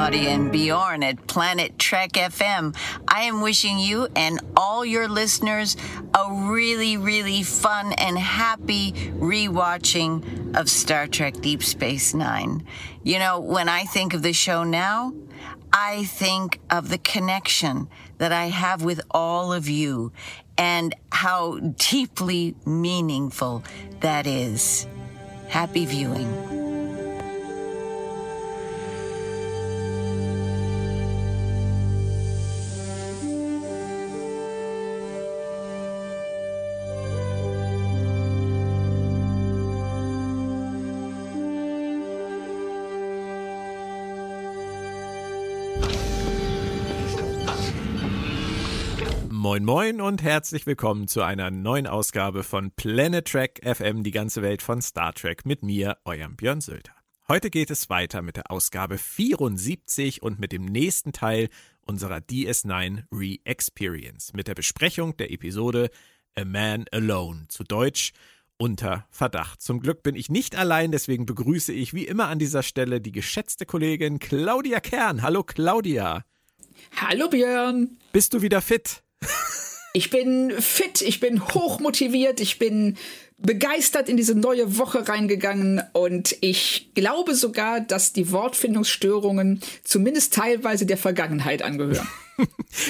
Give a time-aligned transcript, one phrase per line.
[0.00, 2.74] Claudia and Bjorn at Planet Trek FM.
[3.06, 5.76] I am wishing you and all your listeners
[6.14, 12.64] a really, really fun and happy rewatching of Star Trek Deep Space Nine.
[13.02, 15.12] You know, when I think of the show now,
[15.70, 20.12] I think of the connection that I have with all of you
[20.56, 23.64] and how deeply meaningful
[24.00, 24.86] that is.
[25.48, 26.59] Happy viewing.
[49.50, 54.42] Moin Moin und herzlich willkommen zu einer neuen Ausgabe von Planet Trek FM, die ganze
[54.42, 56.92] Welt von Star Trek mit mir, eurem Björn Sölder.
[57.26, 61.48] Heute geht es weiter mit der Ausgabe 74 und mit dem nächsten Teil
[61.84, 65.90] unserer DS9 Re-Experience mit der Besprechung der Episode
[66.36, 68.12] A Man Alone, zu Deutsch
[68.56, 69.60] unter Verdacht.
[69.60, 73.10] Zum Glück bin ich nicht allein, deswegen begrüße ich wie immer an dieser Stelle die
[73.10, 75.22] geschätzte Kollegin Claudia Kern.
[75.22, 76.24] Hallo Claudia.
[76.94, 77.98] Hallo Björn.
[78.12, 79.02] Bist du wieder fit?
[79.92, 82.96] Ich bin fit, ich bin hochmotiviert, ich bin
[83.38, 90.86] begeistert in diese neue Woche reingegangen und ich glaube sogar, dass die Wortfindungsstörungen zumindest teilweise
[90.86, 92.06] der Vergangenheit angehören.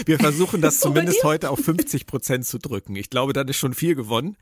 [0.07, 2.97] Wir versuchen das zumindest heute auf 50 Prozent zu drücken.
[2.97, 4.37] Ich glaube, dann ist schon viel gewonnen.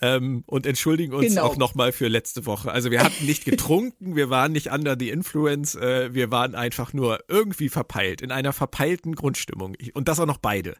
[0.00, 1.42] Ähm, und entschuldigen uns genau.
[1.42, 2.70] auch nochmal für letzte Woche.
[2.70, 6.92] Also wir hatten nicht getrunken, wir waren nicht under the influence, äh, wir waren einfach
[6.92, 9.76] nur irgendwie verpeilt, in einer verpeilten Grundstimmung.
[9.92, 10.76] Und das auch noch beide.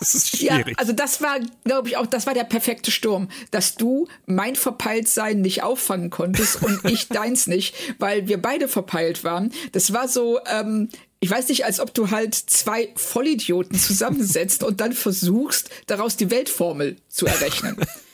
[0.00, 0.68] Das ist schwierig.
[0.68, 4.56] Ja, also das war, glaube ich, auch, das war der perfekte Sturm, dass du mein
[4.56, 9.52] Verpeiltsein nicht auffangen konntest und ich deins nicht, weil wir beide verpeilt waren.
[9.72, 10.88] Das war so, ähm,
[11.20, 16.30] ich weiß nicht, als ob du halt zwei Vollidioten zusammensetzt und dann versuchst, daraus die
[16.30, 17.76] Weltformel zu errechnen.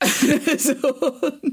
[0.58, 0.74] so.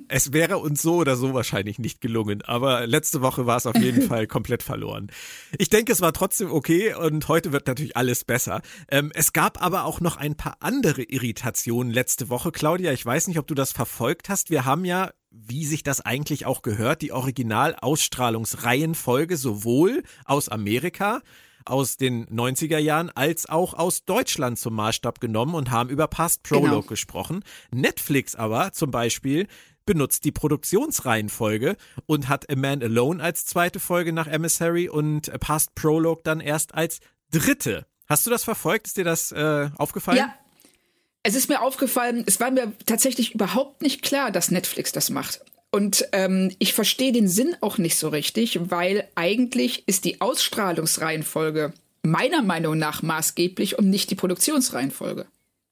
[0.08, 3.76] Es wäre uns so oder so wahrscheinlich nicht gelungen, aber letzte Woche war es auf
[3.76, 5.12] jeden Fall komplett verloren.
[5.58, 8.62] Ich denke, es war trotzdem okay und heute wird natürlich alles besser.
[8.90, 12.52] Ähm, es gab aber auch noch ein paar andere Irritationen letzte Woche.
[12.52, 14.52] Claudia, ich weiß nicht, ob du das verfolgt hast.
[14.52, 21.20] Wir haben ja wie sich das eigentlich auch gehört, die Original-Ausstrahlungsreihenfolge sowohl aus Amerika
[21.66, 26.44] aus den 90er Jahren als auch aus Deutschland zum Maßstab genommen und haben über Past
[26.44, 26.82] Prologue genau.
[26.84, 27.44] gesprochen.
[27.72, 29.48] Netflix aber zum Beispiel
[29.86, 35.76] benutzt die Produktionsreihenfolge und hat A Man Alone als zweite Folge nach Emissary und Past
[35.76, 37.00] Prologue dann erst als
[37.32, 37.86] dritte.
[38.08, 38.88] Hast du das verfolgt?
[38.88, 40.18] Ist dir das äh, aufgefallen?
[40.18, 40.34] Ja.
[41.28, 45.44] Es ist mir aufgefallen, es war mir tatsächlich überhaupt nicht klar, dass Netflix das macht.
[45.76, 51.74] Und ähm, ich verstehe den Sinn auch nicht so richtig, weil eigentlich ist die Ausstrahlungsreihenfolge
[52.02, 55.26] meiner Meinung nach maßgeblich und nicht die Produktionsreihenfolge.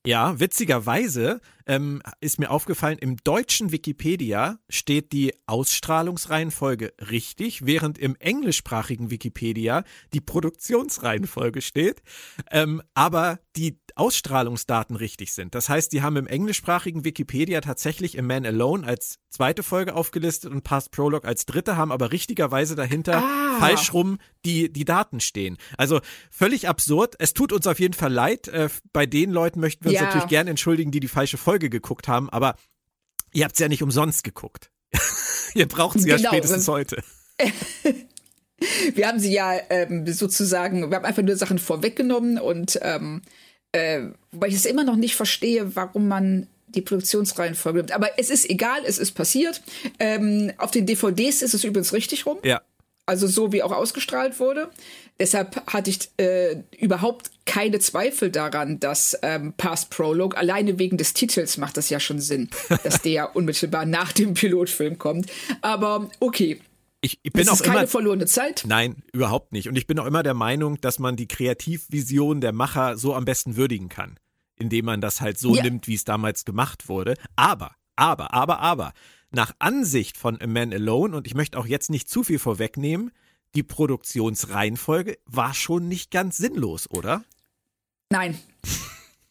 [0.05, 8.15] Ja, witzigerweise ähm, ist mir aufgefallen, im deutschen Wikipedia steht die Ausstrahlungsreihenfolge richtig, während im
[8.15, 12.01] englischsprachigen Wikipedia die Produktionsreihenfolge steht,
[12.51, 15.53] ähm, aber die Ausstrahlungsdaten richtig sind.
[15.53, 20.51] Das heißt, die haben im englischsprachigen Wikipedia tatsächlich A Man Alone als zweite Folge aufgelistet
[20.51, 23.59] und Past Prologue als dritte, haben aber richtigerweise dahinter ah.
[23.59, 25.57] falsch rum die, die Daten stehen.
[25.77, 27.15] Also völlig absurd.
[27.19, 28.47] Es tut uns auf jeden Fall leid.
[28.47, 30.05] Äh, bei den Leuten möchten wir uns ja.
[30.05, 32.55] natürlich gerne entschuldigen, die die falsche Folge geguckt haben, aber
[33.33, 34.69] ihr habt es ja nicht umsonst geguckt.
[35.53, 36.21] ihr braucht sie genau.
[36.21, 37.03] ja spätestens heute.
[38.93, 43.21] wir haben sie ja ähm, sozusagen, wir haben einfach nur Sachen vorweggenommen und ähm,
[43.71, 47.91] äh, wobei ich es immer noch nicht verstehe, warum man die Produktionsreihenfolge nimmt.
[47.91, 49.61] Aber es ist egal, es ist passiert.
[49.99, 52.37] Ähm, auf den DVDs ist es übrigens richtig rum.
[52.43, 52.61] Ja.
[53.05, 54.71] Also so wie auch ausgestrahlt wurde.
[55.19, 61.13] Deshalb hatte ich äh, überhaupt keine Zweifel daran, dass ähm, Past Prologue, alleine wegen des
[61.13, 62.49] Titels macht das ja schon Sinn,
[62.83, 65.29] dass der unmittelbar nach dem Pilotfilm kommt.
[65.61, 66.61] Aber okay,
[67.03, 68.63] ich, ich bin das auch ist keine immer, verlorene Zeit.
[68.65, 69.67] Nein, überhaupt nicht.
[69.67, 73.25] Und ich bin auch immer der Meinung, dass man die Kreativvision der Macher so am
[73.25, 74.17] besten würdigen kann,
[74.57, 75.63] indem man das halt so ja.
[75.63, 77.15] nimmt, wie es damals gemacht wurde.
[77.35, 78.93] Aber, aber, aber, aber,
[79.33, 83.11] nach Ansicht von A Man Alone, und ich möchte auch jetzt nicht zu viel vorwegnehmen,
[83.55, 87.23] die Produktionsreihenfolge war schon nicht ganz sinnlos, oder?
[88.09, 88.39] Nein.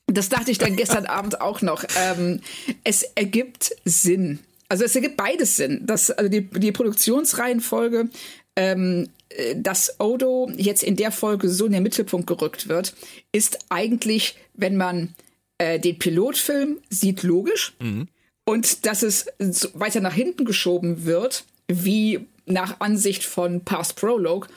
[0.06, 1.84] Das dachte ich dann gestern Abend auch noch.
[1.96, 2.40] Ähm,
[2.84, 4.40] es ergibt Sinn.
[4.68, 5.82] Also es ergibt beides Sinn.
[5.84, 8.08] Das, also die, die Produktionsreihenfolge,
[8.56, 12.94] ähm, äh, dass Odo jetzt in der Folge so in den Mittelpunkt gerückt wird,
[13.32, 15.14] ist eigentlich, wenn man
[15.58, 17.74] äh, den Pilotfilm sieht, logisch.
[17.80, 18.08] Mhm.
[18.44, 19.26] Und dass es
[19.74, 24.48] weiter nach hinten geschoben wird, wie nach Ansicht von Past Prologue,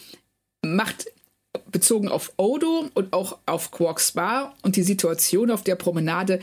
[0.63, 1.05] macht
[1.71, 6.39] bezogen auf Odo und auch auf Quarks Bar und die Situation auf der Promenade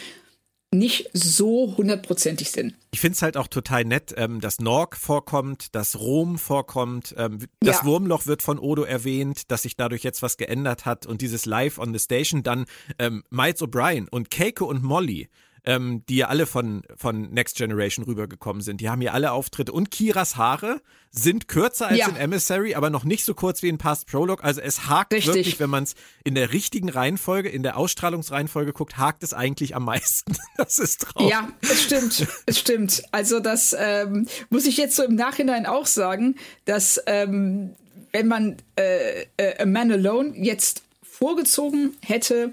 [0.74, 2.74] nicht so hundertprozentig Sinn.
[2.92, 7.40] Ich finde es halt auch total nett, ähm, dass Norg vorkommt, dass Rom vorkommt, ähm,
[7.60, 7.84] das ja.
[7.84, 11.78] Wurmloch wird von Odo erwähnt, dass sich dadurch jetzt was geändert hat und dieses Live
[11.78, 12.64] on the Station, dann
[12.98, 15.28] ähm, Miles O'Brien und Keiko und Molly
[15.64, 18.80] ähm, die ja alle von, von Next Generation rübergekommen sind.
[18.80, 19.72] Die haben hier alle Auftritte.
[19.72, 20.80] Und Kiras Haare
[21.10, 22.08] sind kürzer als ja.
[22.08, 24.42] in Emissary, aber noch nicht so kurz wie in Past Prologue.
[24.42, 25.34] Also es hakt Richtig.
[25.34, 25.94] wirklich, wenn man es
[26.24, 30.32] in der richtigen Reihenfolge, in der Ausstrahlungsreihenfolge guckt, hakt es eigentlich am meisten.
[30.56, 31.30] Das ist traurig.
[31.30, 32.26] Ja, es stimmt.
[32.46, 33.02] es stimmt.
[33.10, 36.36] Also das ähm, muss ich jetzt so im Nachhinein auch sagen,
[36.66, 37.74] dass ähm,
[38.12, 42.52] wenn man äh, äh, A Man Alone jetzt vorgezogen hätte,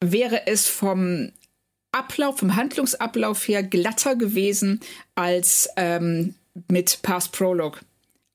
[0.00, 1.32] wäre es vom
[1.92, 4.80] Ablauf, vom Handlungsablauf her glatter gewesen
[5.14, 6.34] als ähm,
[6.68, 7.80] mit Past Prologue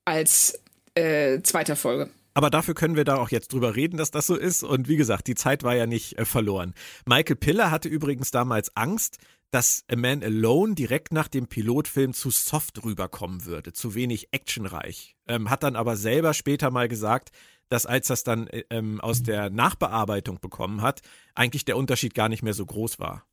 [0.06, 0.60] als
[0.96, 2.10] äh, zweiter Folge.
[2.34, 4.64] Aber dafür können wir da auch jetzt drüber reden, dass das so ist.
[4.64, 6.76] Und wie gesagt, die Zeit war ja nicht äh, verloren.
[7.06, 9.18] Michael Piller hatte übrigens damals Angst,
[9.50, 15.16] dass A Man Alone direkt nach dem Pilotfilm zu soft rüberkommen würde, zu wenig actionreich.
[15.28, 17.30] Ähm, hat dann aber selber später mal gesagt,
[17.70, 21.02] dass als das dann äh, ähm, aus der Nachbearbeitung bekommen hat,
[21.34, 23.26] eigentlich der Unterschied gar nicht mehr so groß war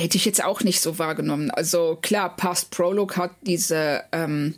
[0.00, 1.50] hätte ich jetzt auch nicht so wahrgenommen.
[1.50, 4.54] Also klar, Past Prologue hat diese ähm,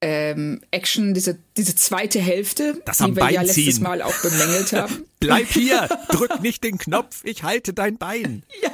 [0.00, 3.82] ähm, Action, diese, diese zweite Hälfte, das die wir Bein ja letztes ziehen.
[3.82, 5.04] Mal auch bemängelt haben.
[5.20, 8.42] Bleib hier, drück nicht den Knopf, ich halte dein Bein.
[8.62, 8.72] Ja.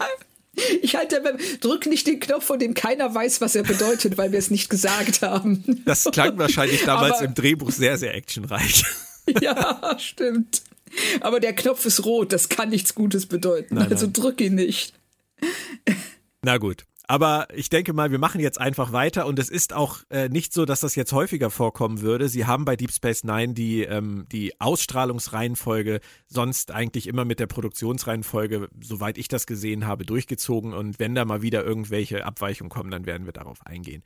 [0.82, 1.20] Ich halte,
[1.60, 4.70] drück nicht den Knopf, von dem keiner weiß, was er bedeutet, weil wir es nicht
[4.70, 5.82] gesagt haben.
[5.84, 8.84] Das klang wahrscheinlich damals Aber, im Drehbuch sehr, sehr actionreich.
[9.40, 10.62] Ja, stimmt.
[11.20, 13.74] Aber der Knopf ist rot, das kann nichts Gutes bedeuten.
[13.74, 14.12] Nein, also nein.
[14.12, 14.94] drück ihn nicht.
[16.42, 16.84] Na gut.
[17.06, 20.54] Aber ich denke mal, wir machen jetzt einfach weiter und es ist auch äh, nicht
[20.54, 22.30] so, dass das jetzt häufiger vorkommen würde.
[22.30, 27.46] Sie haben bei Deep Space Nine die, ähm, die Ausstrahlungsreihenfolge sonst eigentlich immer mit der
[27.46, 32.90] Produktionsreihenfolge, soweit ich das gesehen habe, durchgezogen und wenn da mal wieder irgendwelche Abweichungen kommen,
[32.90, 34.02] dann werden wir darauf eingehen.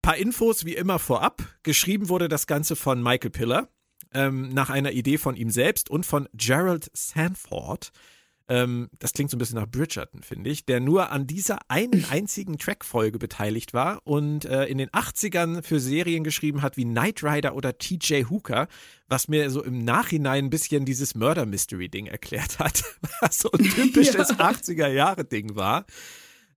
[0.00, 1.42] Paar Infos wie immer vorab.
[1.64, 3.68] Geschrieben wurde das Ganze von Michael Piller
[4.14, 7.90] ähm, nach einer Idee von ihm selbst und von Gerald Sanford.
[8.50, 12.04] Ähm, das klingt so ein bisschen nach Bridgerton, finde ich, der nur an dieser einen
[12.10, 17.22] einzigen Trackfolge beteiligt war und äh, in den 80ern für Serien geschrieben hat wie Knight
[17.22, 18.66] Rider oder TJ Hooker,
[19.06, 22.82] was mir so im Nachhinein ein bisschen dieses Murder Mystery Ding erklärt hat,
[23.20, 24.50] was so ein typisches ja.
[24.50, 25.86] 80er Jahre Ding war.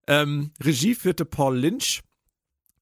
[0.08, 2.02] Ähm, Regie führte Paul Lynch.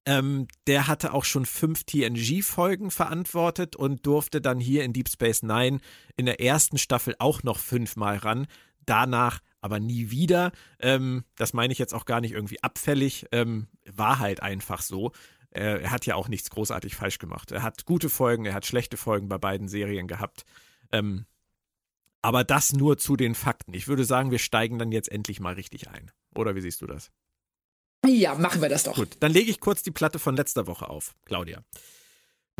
[0.07, 5.43] Ähm, der hatte auch schon fünf TNG-Folgen verantwortet und durfte dann hier in Deep Space
[5.43, 5.81] Nine
[6.17, 8.47] in der ersten Staffel auch noch fünfmal ran
[8.87, 10.53] danach aber nie wieder.
[10.81, 13.27] Ähm, das meine ich jetzt auch gar nicht irgendwie abfällig.
[13.33, 15.13] Ähm, war halt einfach so.
[15.51, 17.53] Äh, er hat ja auch nichts großartig falsch gemacht.
[17.53, 20.45] Er hat gute Folgen, er hat schlechte Folgen bei beiden Serien gehabt.
[20.91, 21.27] Ähm,
[22.23, 23.75] aber das nur zu den Fakten.
[23.75, 26.11] Ich würde sagen, wir steigen dann jetzt endlich mal richtig ein.
[26.35, 27.11] Oder wie siehst du das?
[28.07, 28.95] Ja, machen wir das doch.
[28.95, 31.63] Gut, dann lege ich kurz die Platte von letzter Woche auf, Claudia.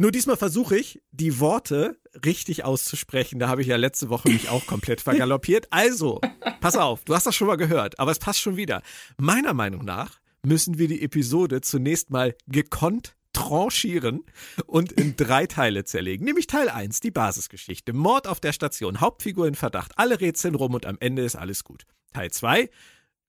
[0.03, 3.39] Nur diesmal versuche ich, die Worte richtig auszusprechen.
[3.39, 5.69] Da habe ich ja letzte Woche mich auch komplett vergaloppiert.
[5.71, 6.21] Also,
[6.61, 8.83] pass auf, du hast das schon mal gehört, aber es passt schon wieder.
[9.17, 14.25] Meiner Meinung nach müssen wir die Episode zunächst mal gekonnt tranchieren
[14.67, 16.25] und in drei Teile zerlegen.
[16.25, 17.93] Nämlich Teil 1, die Basisgeschichte.
[17.93, 21.63] Mord auf der Station, Hauptfigur in Verdacht, alle rätseln rum und am Ende ist alles
[21.63, 21.85] gut.
[22.13, 22.69] Teil 2,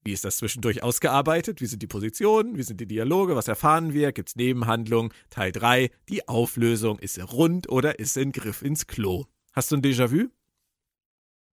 [0.04, 1.62] wie ist das zwischendurch ausgearbeitet?
[1.62, 2.58] Wie sind die Positionen?
[2.58, 3.36] Wie sind die Dialoge?
[3.36, 4.12] Was erfahren wir?
[4.12, 5.14] Gibt es Nebenhandlungen?
[5.30, 7.00] Teil 3, die Auflösung.
[7.00, 9.26] Ist sie rund oder ist sie ein Griff ins Klo?
[9.54, 10.30] Hast du ein Déjà-vu?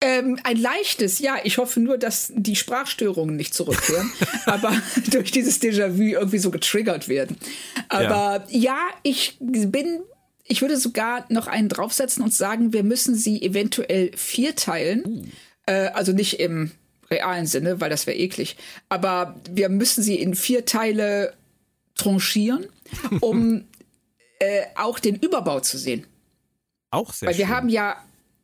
[0.01, 1.37] Ähm, ein leichtes, ja.
[1.43, 4.11] Ich hoffe nur, dass die Sprachstörungen nicht zurückkehren,
[4.45, 4.73] aber
[5.11, 7.37] durch dieses Déjà-vu irgendwie so getriggert werden.
[7.89, 8.59] Aber ja.
[8.59, 10.01] ja, ich bin
[10.47, 15.03] ich würde sogar noch einen draufsetzen und sagen, wir müssen sie eventuell vierteilen.
[15.05, 15.25] Uh.
[15.65, 16.71] Äh, also nicht im
[17.09, 18.57] realen Sinne, weil das wäre eklig.
[18.89, 21.33] Aber wir müssen sie in vier Teile
[21.95, 22.65] tranchieren,
[23.21, 23.65] um
[24.39, 26.05] äh, auch den Überbau zu sehen.
[26.91, 27.55] Auch sehr Weil wir schön.
[27.55, 27.95] haben ja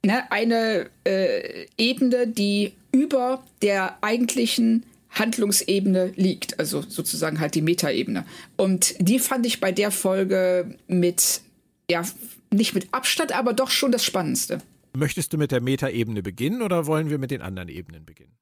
[0.06, 8.26] ne, eine äh, Ebene, die über der eigentlichen Handlungsebene liegt, also sozusagen halt die Metaebene.
[8.56, 11.42] Und die fand ich bei der Folge mit,
[11.90, 12.04] ja,
[12.50, 14.62] nicht mit Abstand, aber doch schon das Spannendste.
[14.94, 18.34] Möchtest du mit der Metaebene beginnen oder wollen wir mit den anderen Ebenen beginnen?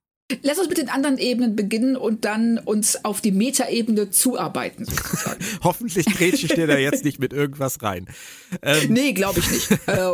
[0.43, 4.85] Lass uns mit den anderen Ebenen beginnen und dann uns auf die Metaebene zuarbeiten.
[5.63, 8.07] Hoffentlich grätsche ich dir da jetzt nicht mit irgendwas rein.
[8.61, 8.93] Ähm.
[8.93, 9.71] Nee, glaube ich nicht.
[9.87, 10.11] äh,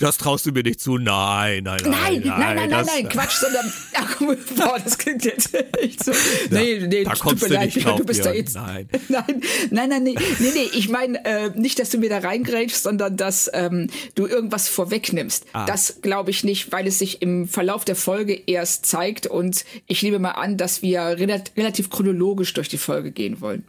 [0.00, 0.98] Das traust du mir nicht zu.
[0.98, 1.90] Nein, nein, nein.
[1.90, 3.72] Nein, nein, nein, nein, nein, Quatsch, sondern.
[3.94, 4.20] Ach,
[4.56, 6.12] boah, das klingt jetzt echt so.
[6.50, 8.54] Nee, nee, da tut kommst mir du leid, nicht drauf, du bist da jetzt.
[8.54, 8.88] Nein.
[9.08, 10.68] Nein, nein, nein, nee, nee, nee.
[10.74, 15.46] Ich meine äh, nicht, dass du mir da reingrätschst, sondern dass ähm, du irgendwas vorwegnimmst.
[15.52, 15.66] Ah.
[15.66, 20.02] Das glaube ich nicht, weil es sich im Verlauf der Folge erst zeigt und ich
[20.02, 23.64] nehme mal an, dass wir relat relativ chronologisch durch die Folge gehen wollen.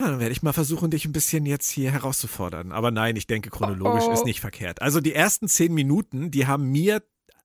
[0.00, 2.72] Ja, dann werde ich mal versuchen, dich ein bisschen jetzt hier herauszufordern.
[2.72, 4.12] Aber nein, ich denke, chronologisch Oh, oh.
[4.12, 4.82] ist nicht verkehrt.
[4.82, 7.02] Also die ersten zehn Minuten, die haben mir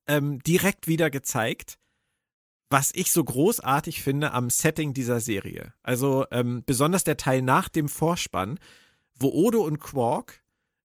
[0.08, 1.78] ähm, direkt wieder gezeigt,
[2.70, 5.74] was ich so großartig finde am Setting dieser Serie.
[5.84, 8.60] Also ähm, besonders der Teil nach dem Vorspann,
[9.16, 10.44] wo Odo und Quark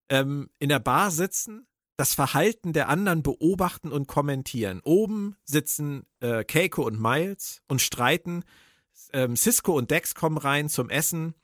[0.09, 1.67] ähm, in der Bar sitzen,
[1.97, 4.81] das Verhalten der anderen beobachten und kommentieren.
[4.85, 8.45] Oben sitzen äh, Keiko und Miles und streiten.
[9.13, 11.35] Ähm, Cisco und Dex kommen rein zum Essen.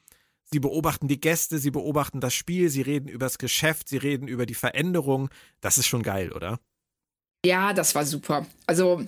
[0.50, 4.46] Sie beobachten die Gäste, sie beobachten das Spiel, sie reden übers Geschäft, sie reden über
[4.46, 5.28] die Veränderung.
[5.60, 6.58] Das ist schon geil, oder?
[7.44, 8.46] Ja, das war super.
[8.66, 9.04] Also,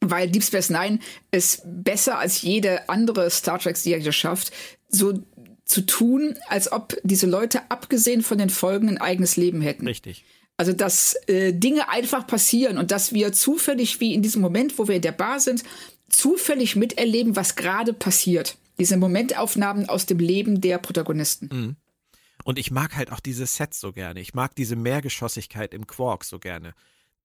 [0.00, 4.52] weil Deep Space Nine es besser als jede andere Star Trek-Serie schafft,
[4.88, 5.22] so
[5.64, 9.86] zu tun, als ob diese Leute abgesehen von den Folgen ein eigenes Leben hätten.
[9.86, 10.24] Richtig.
[10.56, 14.88] Also, dass äh, Dinge einfach passieren und dass wir zufällig, wie in diesem Moment, wo
[14.88, 15.64] wir in der Bar sind,
[16.08, 18.56] zufällig miterleben, was gerade passiert.
[18.78, 21.76] Diese Momentaufnahmen aus dem Leben der Protagonisten.
[22.44, 24.20] Und ich mag halt auch diese Sets so gerne.
[24.20, 26.74] Ich mag diese Mehrgeschossigkeit im Quark so gerne.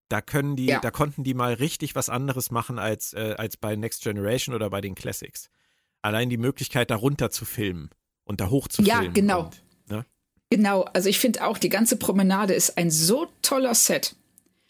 [0.10, 0.80] Da können die, Ja.
[0.80, 4.70] da konnten die mal richtig was anderes machen als, äh, als bei Next Generation oder
[4.70, 5.50] bei den Classics.
[6.02, 7.90] Allein die Möglichkeit, da runter zu filmen
[8.26, 9.14] und da hoch zu Ja, filmen.
[9.14, 9.44] genau.
[9.46, 10.06] Und, ne?
[10.50, 14.16] Genau, also ich finde auch, die ganze Promenade ist ein so toller Set.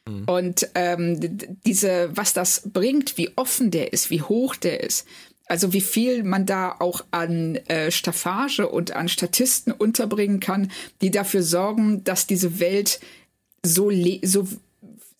[0.06, 5.08] Und ähm, diese, was das bringt, wie offen der ist, wie hoch der ist,
[5.48, 10.72] also wie viel man da auch an äh, Staffage und an Statisten unterbringen kann,
[11.02, 13.00] die dafür sorgen, dass diese Welt
[13.66, 13.92] so,
[14.24, 14.48] so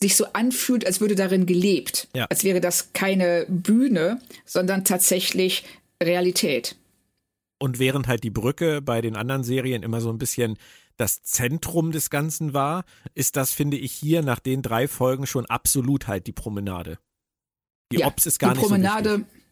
[0.02, 2.08] sich so anfühlt, als würde darin gelebt.
[2.16, 2.26] Ja.
[2.26, 5.64] Als wäre das keine Bühne, sondern tatsächlich
[6.02, 6.76] Realität.
[7.60, 10.58] Und während halt die Brücke bei den anderen Serien immer so ein bisschen
[10.98, 12.84] das Zentrum des Ganzen war,
[13.16, 17.00] ist das, finde ich, hier nach den drei Folgen schon absolut halt die Promenade.
[17.92, 19.10] Die Ja, Ops ist gar die nicht Promenade.
[19.10, 19.43] so wichtig.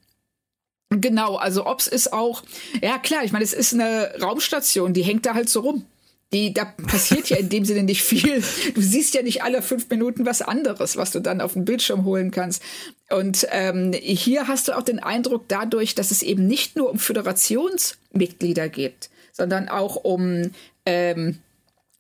[0.92, 2.44] Genau, also Ops ist auch,
[2.82, 5.86] ja klar, ich meine, es ist eine Raumstation, die hängt da halt so rum.
[6.34, 8.42] Die, da passiert ja in dem Sinne nicht viel.
[8.74, 12.06] Du siehst ja nicht alle fünf Minuten was anderes, was du dann auf den Bildschirm
[12.06, 12.62] holen kannst.
[13.10, 17.00] Und ähm, hier hast du auch den Eindruck dadurch, dass es eben nicht nur um
[17.00, 20.52] Föderationsmitglieder geht, sondern auch um
[20.86, 21.40] ähm,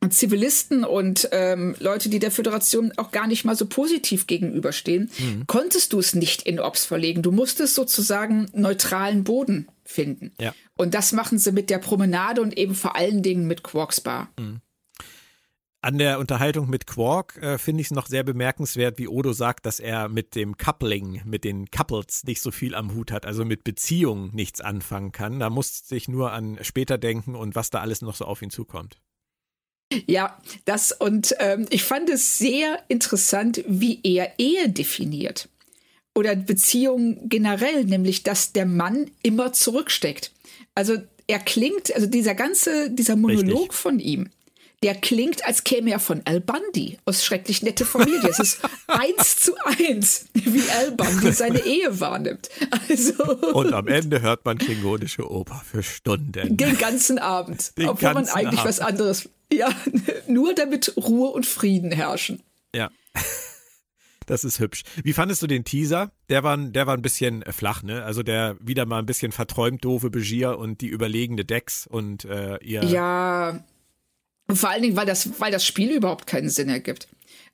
[0.09, 5.11] Zivilisten und ähm, Leute, die der Föderation auch gar nicht mal so positiv gegenüberstehen,
[5.45, 7.21] konntest du es nicht in Ops verlegen.
[7.21, 10.31] Du musstest sozusagen neutralen Boden finden.
[10.39, 10.55] Ja.
[10.75, 14.29] Und das machen sie mit der Promenade und eben vor allen Dingen mit Quarks Bar.
[15.83, 19.65] An der Unterhaltung mit Quark äh, finde ich es noch sehr bemerkenswert, wie Odo sagt,
[19.65, 23.45] dass er mit dem Coupling, mit den Couples nicht so viel am Hut hat, also
[23.45, 25.39] mit Beziehungen nichts anfangen kann.
[25.39, 28.51] Da musste ich nur an später denken und was da alles noch so auf ihn
[28.51, 28.99] zukommt.
[30.07, 35.49] Ja, das und ähm, ich fand es sehr interessant, wie er Ehe definiert.
[36.13, 40.31] Oder Beziehungen generell, nämlich dass der Mann immer zurücksteckt.
[40.75, 43.73] Also er klingt, also dieser ganze, dieser Monolog Richtig.
[43.73, 44.29] von ihm,
[44.83, 48.27] der klingt, als käme er von Al Bundy aus Schrecklich Nette Familie.
[48.27, 52.49] Es ist eins zu eins, wie Al Bundy seine Ehe wahrnimmt.
[52.89, 56.57] Also Und am Ende hört man klingonische Oper für Stunden.
[56.57, 58.69] den ganzen Abend, Den obwohl man ganzen eigentlich Abend.
[58.69, 59.29] was anderes.
[59.51, 59.69] Ja,
[60.27, 62.41] nur damit Ruhe und Frieden herrschen.
[62.75, 62.89] Ja.
[64.27, 64.83] Das ist hübsch.
[65.03, 66.11] Wie fandest du den Teaser?
[66.29, 68.05] Der war, der war ein bisschen äh, flach, ne?
[68.05, 72.57] Also der wieder mal ein bisschen verträumt doofe Begier und die überlegende Dex und äh,
[72.63, 72.83] ihr.
[72.83, 73.65] Ja,
[74.55, 77.07] vor allen Dingen, weil das, weil das Spiel überhaupt keinen Sinn ergibt.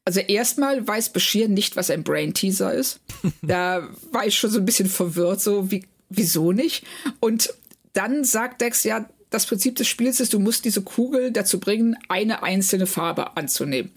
[0.06, 3.00] Also erstmal weiß Bashir nicht, was ein Brain-Teaser ist.
[3.42, 6.86] Da war ich schon so ein bisschen verwirrt, so wie, wieso nicht?
[7.20, 7.54] Und
[7.94, 11.98] dann sagt Dex, ja, das Prinzip des Spiels ist, du musst diese Kugel dazu bringen,
[12.10, 13.92] eine einzelne Farbe anzunehmen.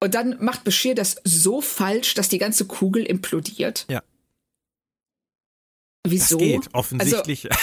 [0.00, 3.84] Und dann macht Bashir das so falsch, dass die ganze Kugel implodiert.
[3.88, 4.02] Ja.
[6.04, 6.38] Das Wieso?
[6.38, 7.48] geht offensichtlich.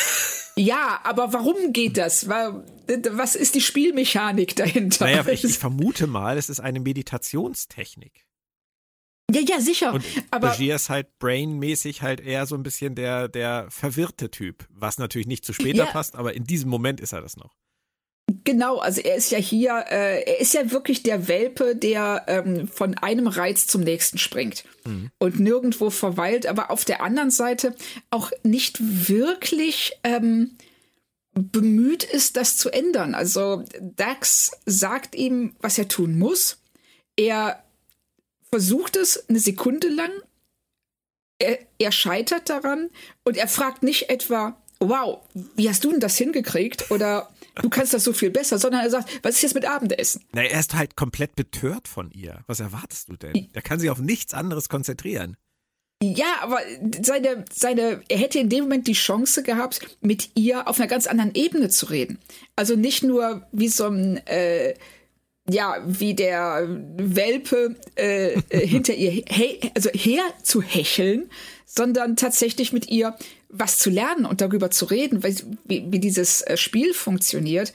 [0.58, 2.30] Ja, aber warum geht das?
[2.30, 2.64] Wa-
[3.12, 5.04] Was ist die Spielmechanik dahinter?
[5.04, 8.25] naja, ich, ich vermute mal, es ist eine Meditationstechnik.
[9.32, 9.94] Ja, ja, sicher.
[9.94, 14.68] Und aber Bashir ist halt brainmäßig halt eher so ein bisschen der, der verwirrte Typ,
[14.70, 15.92] was natürlich nicht zu später Ja.
[15.92, 17.56] passt, aber in diesem Moment ist er das noch.
[18.44, 22.68] genau, also er ist ja hier, äh, er ist ja wirklich der Welpe, der ähm,
[22.68, 24.64] von einem Reiz zum nächsten springt
[25.20, 27.76] und nirgendwo verweilt, aber auf der anderen Seite
[28.12, 28.78] auch nicht
[29.10, 30.58] wirklich ähm,
[31.34, 33.16] bemüht ist, das zu ändern.
[33.16, 36.62] Also Dax sagt ihm, was er tun muss.
[37.18, 37.64] er
[38.56, 40.12] versucht es eine Sekunde lang,
[41.40, 42.90] er, er scheitert daran
[43.26, 45.20] und er fragt nicht etwa, wow,
[45.58, 46.90] wie hast du denn das hingekriegt?
[46.90, 50.24] Oder du kannst das so viel besser, sondern er sagt, was ist jetzt mit Abendessen?
[50.32, 52.46] Na, er ist halt komplett betört von ihr.
[52.48, 53.50] Was erwartest du denn?
[53.52, 55.36] Er kann sich auf nichts anderes konzentrieren.
[56.02, 56.60] Ja, aber
[57.02, 61.08] seine, seine, er hätte in dem Moment die Chance gehabt, mit ihr auf einer ganz
[61.08, 62.20] anderen Ebene zu reden.
[62.56, 64.76] Also nicht nur wie so ein, äh,
[65.50, 71.30] ja, wie der Welpe äh, äh hinter ihr he also her zu hecheln,
[71.66, 73.16] sondern tatsächlich mit ihr
[73.50, 77.74] was zu lernen und darüber zu reden, wie, wie dieses äh, Spiel funktioniert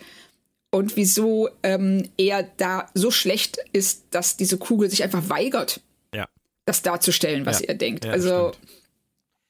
[0.70, 5.80] und wieso ähm, er da so schlecht ist, dass diese Kugel sich einfach weigert,
[6.14, 6.28] ja.
[6.64, 7.68] das darzustellen, was ja.
[7.68, 8.04] er denkt.
[8.04, 8.52] Ja, also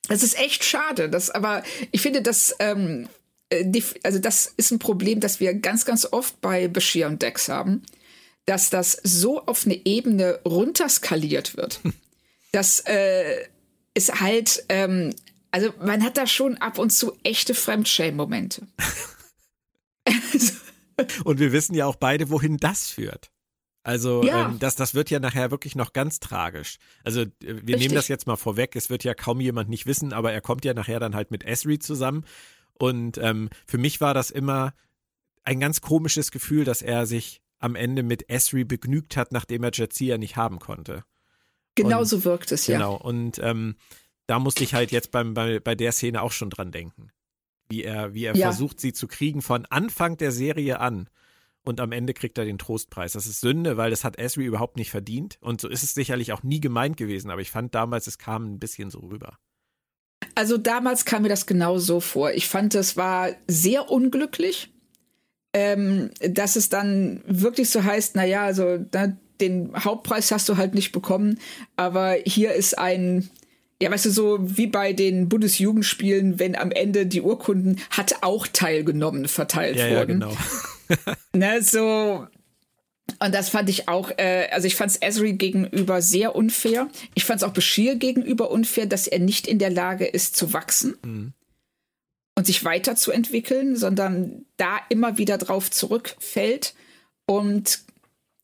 [0.09, 1.09] das ist echt schade.
[1.11, 3.09] Das, aber ich finde, dass ähm,
[3.51, 7.49] äh, also das ist ein Problem, das wir ganz, ganz oft bei Bashir und Dex
[7.49, 7.83] haben,
[8.47, 11.81] dass das so auf eine Ebene runterskaliert wird,
[12.53, 13.47] dass äh,
[13.95, 15.15] es halt ähm,
[15.51, 18.67] also man hat da schon ab und zu echte Fremdschämen-Momente.
[21.25, 23.31] und wir wissen ja auch beide, wohin das führt.
[23.83, 24.49] Also Ja.
[24.49, 26.79] ähm, das, das wird ja nachher wirklich noch ganz tragisch.
[27.03, 27.93] Also äh, wir nehmen Richtig.
[27.95, 28.77] das jetzt mal vorweg.
[28.77, 31.45] Es wird ja kaum jemand nicht wissen, aber er kommt ja nachher dann halt mit
[31.45, 32.25] Esri zusammen.
[32.75, 34.75] Und ähm, für mich war das immer
[35.43, 39.71] ein ganz komisches Gefühl, dass er sich am Ende mit Esri begnügt hat, nachdem er
[39.73, 41.05] Jetsia nicht haben konnte.
[41.77, 42.79] Genau Und- so wirkt es, ja.
[42.79, 42.97] Genau.
[42.97, 43.77] Und ähm,
[44.27, 47.11] da musste ich halt jetzt beim, bei, bei der Szene auch schon dran denken.
[47.69, 48.49] Wie er, wie er Ja.
[48.49, 51.09] versucht, sie zu kriegen von Anfang der Serie an.
[51.63, 53.13] Und am Ende kriegt er den Trostpreis.
[53.13, 55.37] Das ist Sünde, weil das hat Esri überhaupt nicht verdient.
[55.41, 57.31] Und so ist es sicherlich auch nie gemeint gewesen.
[57.31, 59.39] Aber ich fand damals, es kam ein bisschen so rüber.
[60.35, 62.33] Also damals kam mir das genau so vor.
[62.33, 64.73] Ich fand, es war sehr unglücklich,
[65.53, 70.57] ähm, dass es dann wirklich so heißt, na ja, also da, den Hauptpreis hast du
[70.57, 71.39] halt nicht bekommen,
[71.77, 73.31] aber hier ist ein
[73.83, 78.47] ja, weißt du, so wie bei den Bundesjugendspielen, wenn am Ende die Urkunden hat auch
[78.47, 80.21] teilgenommen verteilt Ja, ja, wurden.
[80.21, 80.37] genau.
[81.33, 82.27] Ne, so.
[83.21, 86.89] Und das fand ich auch, äh, also ich fand es Esri gegenüber sehr unfair.
[87.15, 90.53] Ich fand es auch Bashir gegenüber unfair, dass er nicht in der Lage ist zu
[90.53, 91.33] wachsen Mhm.
[92.37, 96.75] Und sich weiterzuentwickeln, sondern da immer wieder drauf zurückfällt.
[97.27, 97.81] Und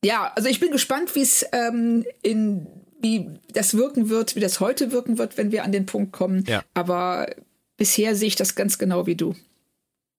[0.03, 2.67] ja, also ich bin gespannt, wie es ähm, in
[2.99, 6.43] wie das wirken wird, wie das heute wirken wird, wenn wir an den Punkt kommen.
[6.47, 6.63] Ja.
[6.73, 7.27] Aber
[7.77, 9.35] bisher sehe ich das ganz genau wie du.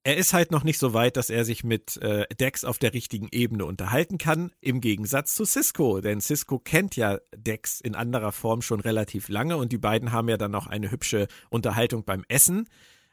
[0.04, 2.94] Er ist halt noch nicht so weit, dass er sich mit äh, Dex auf der
[2.94, 6.00] richtigen Ebene unterhalten kann, im Gegensatz zu Cisco.
[6.00, 10.28] Denn Cisco kennt ja Dex in anderer Form schon relativ lange und die beiden haben
[10.28, 12.68] ja dann auch eine hübsche Unterhaltung beim Essen,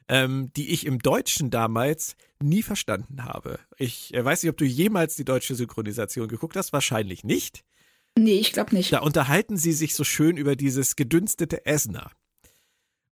[0.07, 3.59] ähm, die ich im Deutschen damals nie verstanden habe.
[3.77, 7.63] Ich äh, weiß nicht, ob du jemals die deutsche Synchronisation geguckt hast, wahrscheinlich nicht.
[8.17, 8.93] Nee, ich glaube nicht.
[8.93, 12.11] Da unterhalten sie sich so schön über dieses gedünstete Essener.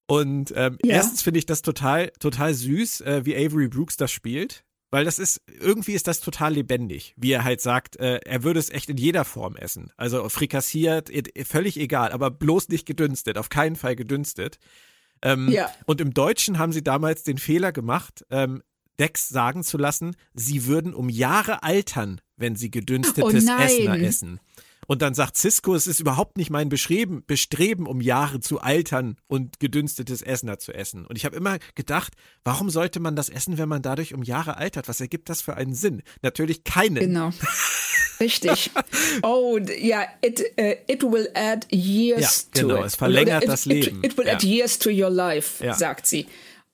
[0.07, 0.97] Und ähm, Ja.
[0.97, 4.65] erstens finde ich das total, total süß, äh, wie Avery Brooks das spielt.
[4.91, 8.61] Weil das ist, irgendwie ist das total lebendig, wie er halt sagt, äh, er würde
[8.61, 9.91] es echt in jeder Form essen.
[9.97, 11.11] Also frikassiert,
[11.47, 14.59] völlig egal, aber bloß nicht gedünstet, auf keinen Fall gedünstet.
[15.23, 15.71] Ähm, Ja.
[15.87, 18.63] Und im Deutschen haben sie damals den Fehler gemacht, ähm,
[18.99, 23.61] Dex sagen zu lassen, sie würden um Jahre altern, wenn sie gedünstetes Oh.
[23.63, 24.41] Essener essen.
[24.93, 29.17] Und dann sagt Cisco, es ist überhaupt nicht mein Bestreben, Bestreben, um Jahre zu altern
[29.27, 31.07] und gedünstetes Essener zu essen.
[31.07, 32.13] Und ich habe immer gedacht,
[32.45, 34.89] warum sollte man das essen, wenn man dadurch um Jahre altert?
[34.89, 36.03] Was ergibt das für einen Sinn?
[36.21, 36.97] Natürlich keinen.
[36.97, 37.31] Genau.
[38.21, 38.71] Richtig.
[39.23, 42.87] Oh, ja, it, äh, it will add years Ja, to genau, it.
[42.89, 44.05] es verlängert Oder das it, it, Leben.
[44.05, 44.35] It, will Ja.
[44.35, 45.73] add years to your life, Ja.
[45.75, 46.27] sagt sie.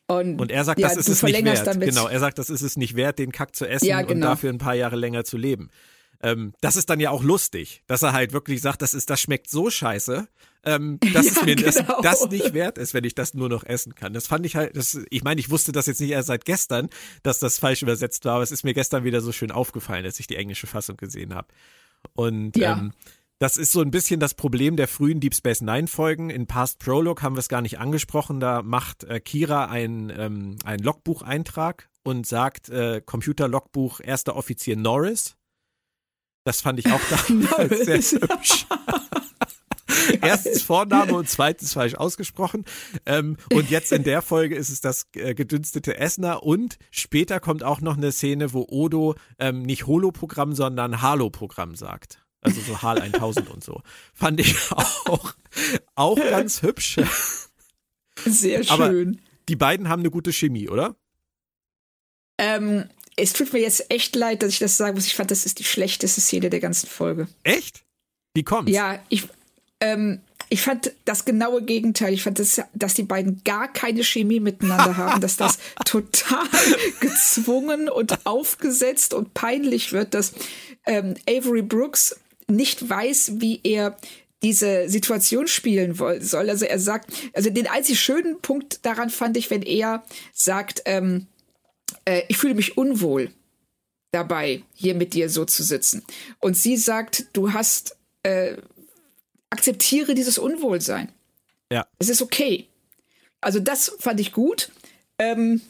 [0.09, 1.67] Und, Und er sagt, ja, das ist es nicht wert.
[1.67, 4.09] Damit, Genau, er sagt, das ist es nicht wert, den Kack zu essen Ja, und
[4.09, 4.27] genau.
[4.29, 5.71] dafür ein paar Jahre länger zu leben.
[6.21, 9.21] Ähm, das ist dann ja auch lustig, dass er halt wirklich sagt, das ist, das
[9.21, 10.27] schmeckt so scheiße,
[10.65, 12.01] ähm, dass Ja, es mir das, genau.
[12.03, 14.13] das nicht wert ist, wenn ich das nur noch essen kann.
[14.13, 16.89] Das fand ich halt, das, ich meine, ich wusste das jetzt nicht erst seit gestern,
[17.23, 20.19] dass das falsch übersetzt war, aber es ist mir gestern wieder so schön aufgefallen, als
[20.19, 21.49] ich die englische Fassung gesehen habe.
[22.15, 22.73] Und Ja.
[22.73, 22.93] ähm,
[23.41, 26.29] das ist so ein bisschen das Problem der frühen Deep Space Nine Folgen.
[26.31, 28.41] In Past Prologue haben wir es gar nicht angesprochen.
[28.41, 35.37] Da macht äh, Kira ein, ähm, ein Logbucheintrag und sagt äh, Computer-Logbuch erster Offizier Norris.
[36.49, 38.65] Das fand ich auch damals sehr hübsch.
[40.23, 42.65] Erstens Vorname und zweitens falsch ausgesprochen.
[43.05, 47.63] Ähm, und jetzt in der Folge ist es das äh, gedünstete Essner und später kommt
[47.63, 52.25] auch noch eine Szene, wo Odo ähm, nicht Holo-Programm, sondern Halo-Programm sagt.
[52.41, 53.83] Also so HAL 1000 und so.
[54.15, 55.35] Fand ich auch,
[55.97, 56.97] auch ganz hübsch.
[58.25, 59.21] Sehr Aber- schön.
[59.51, 60.97] Die beiden haben eine gute Chemie, oder?
[62.39, 65.07] Ähm, es tut mir jetzt echt leid, dass ich das sagen muss.
[65.07, 67.29] Ich fand, das ist die schlechteste Szene der ganzen Folge.
[67.43, 67.83] Echt?
[68.35, 68.71] Wie kommt's?
[68.71, 69.25] Ja, ich,
[69.81, 72.15] ähm, ich fand das genaue Gegenteil.
[72.15, 76.47] Ich fand, das, dass die beiden gar keine Chemie miteinander haben, dass das total
[77.01, 80.33] gezwungen und aufgesetzt und peinlich wird, dass
[80.87, 83.97] ähm, Avery Brooks nicht weiß, wie er
[84.43, 86.49] diese Situation spielen soll.
[86.49, 91.27] Also er sagt, also den einzig schönen Punkt daran fand ich, wenn er sagt, ähm,
[92.05, 93.31] äh, ich fühle mich unwohl
[94.13, 96.05] dabei, hier mit dir so zu sitzen.
[96.41, 98.57] Und sie sagt, du hast, äh,
[99.51, 101.11] akzeptiere dieses Unwohlsein.
[101.71, 101.87] Ja.
[101.99, 102.67] Es ist okay.
[103.41, 104.71] Also das fand ich gut.
[105.19, 105.61] Ähm,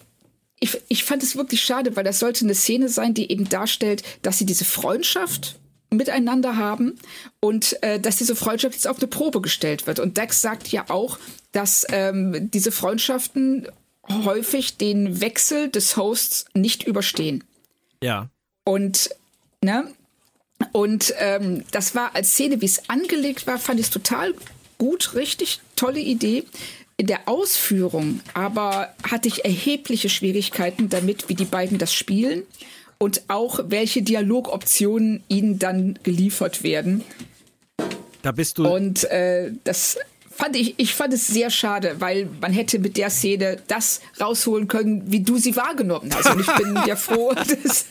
[0.61, 4.03] ich, ich fand es wirklich schade, weil das sollte eine Szene sein, die eben darstellt,
[4.23, 5.59] dass sie diese Freundschaft
[5.91, 6.99] miteinander haben
[7.41, 10.01] und äh, dass diese Freundschaft jetzt auf eine Probe gestellt wird.
[10.01, 11.19] Und Dex sagt ja auch,
[11.53, 13.69] dass ähm, diese Freundschaften
[14.11, 17.45] häufig den Wechsel des Hosts nicht überstehen.
[18.03, 18.29] Ja.
[18.65, 19.11] Und,
[19.63, 19.93] ne?
[20.73, 24.35] Und ähm, das war als Szene, wie es angelegt war, fand ich es total
[24.77, 26.45] gut, richtig tolle Idee.
[26.97, 32.43] In der Ausführung aber hatte ich erhebliche Schwierigkeiten damit, wie die beiden das spielen
[32.99, 37.05] und auch welche Dialogoptionen ihnen dann geliefert werden.
[38.23, 38.69] Da bist du.
[38.69, 39.97] Und äh, das
[40.39, 44.69] fand ich, ich fand es sehr schade, weil man hätte mit der Szene das rausholen
[44.69, 46.31] können, wie du sie wahrgenommen hast.
[46.31, 47.87] Und ich bin ja froh, dass,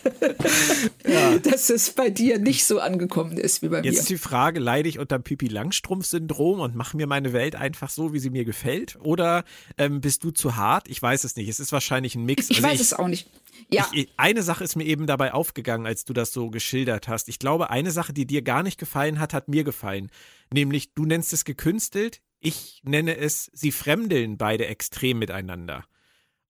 [1.05, 1.37] ja.
[1.39, 3.91] dass es bei dir nicht so angekommen ist wie bei Jetzt mir.
[3.91, 7.89] Jetzt ist die Frage, leide ich unter Pipi Langstrumpf-Syndrom und mache mir meine Welt einfach
[7.89, 8.97] so, wie sie mir gefällt?
[9.01, 9.43] Oder
[9.77, 10.87] ähm, bist du zu hart?
[10.87, 11.49] Ich weiß es nicht.
[11.49, 12.49] Es ist wahrscheinlich ein Mix.
[12.49, 13.29] Ich also weiß ich, es auch nicht.
[13.69, 13.89] Ja.
[13.91, 17.27] Ich, eine Sache ist mir eben dabei aufgegangen, als du das so geschildert hast.
[17.27, 20.09] Ich glaube, eine Sache, die dir gar nicht gefallen hat, hat mir gefallen.
[20.53, 25.85] Nämlich, du nennst es gekünstelt, ich nenne es, sie fremdeln beide extrem miteinander.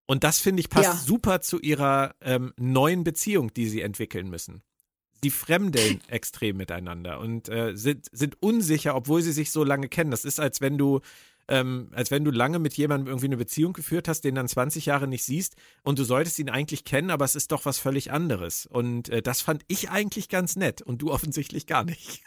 [0.05, 0.95] Und das finde ich passt ja.
[0.95, 4.63] super zu ihrer ähm, neuen Beziehung, die sie entwickeln müssen.
[5.21, 10.11] Sie fremdeln extrem miteinander und äh, sind, sind unsicher, obwohl sie sich so lange kennen.
[10.11, 11.01] Das ist, als wenn du,
[11.49, 14.85] ähm, als wenn du lange mit jemandem irgendwie eine Beziehung geführt hast, den dann 20
[14.85, 18.11] Jahre nicht siehst und du solltest ihn eigentlich kennen, aber es ist doch was völlig
[18.11, 18.65] anderes.
[18.65, 22.21] Und äh, das fand ich eigentlich ganz nett und du offensichtlich gar nicht.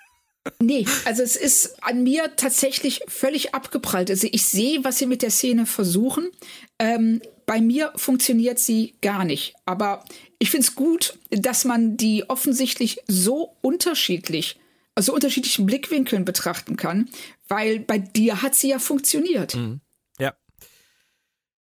[0.59, 4.11] Nee, also es ist an mir tatsächlich völlig abgeprallt.
[4.11, 6.31] Also ich sehe, was sie mit der Szene versuchen.
[6.79, 9.55] Ähm, bei mir funktioniert sie gar nicht.
[9.67, 10.05] Aber
[10.39, 14.59] ich finde es gut, dass man die offensichtlich so unterschiedlich,
[14.95, 17.11] aus so unterschiedlichen Blickwinkeln betrachten kann,
[17.49, 19.57] weil bei dir hat sie ja funktioniert.
[19.57, 19.81] Mhm.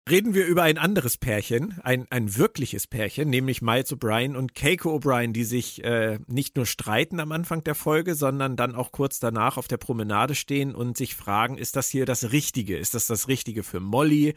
[0.09, 4.97] Reden wir über ein anderes Pärchen, ein, ein wirkliches Pärchen, nämlich Miles O'Brien und Keiko
[4.97, 9.21] O'Brien, die sich äh, nicht nur streiten am Anfang der Folge, sondern dann auch kurz
[9.21, 12.79] danach auf der Promenade stehen und sich fragen, ist das hier das Richtige?
[12.79, 14.35] Ist das das Richtige für Molly?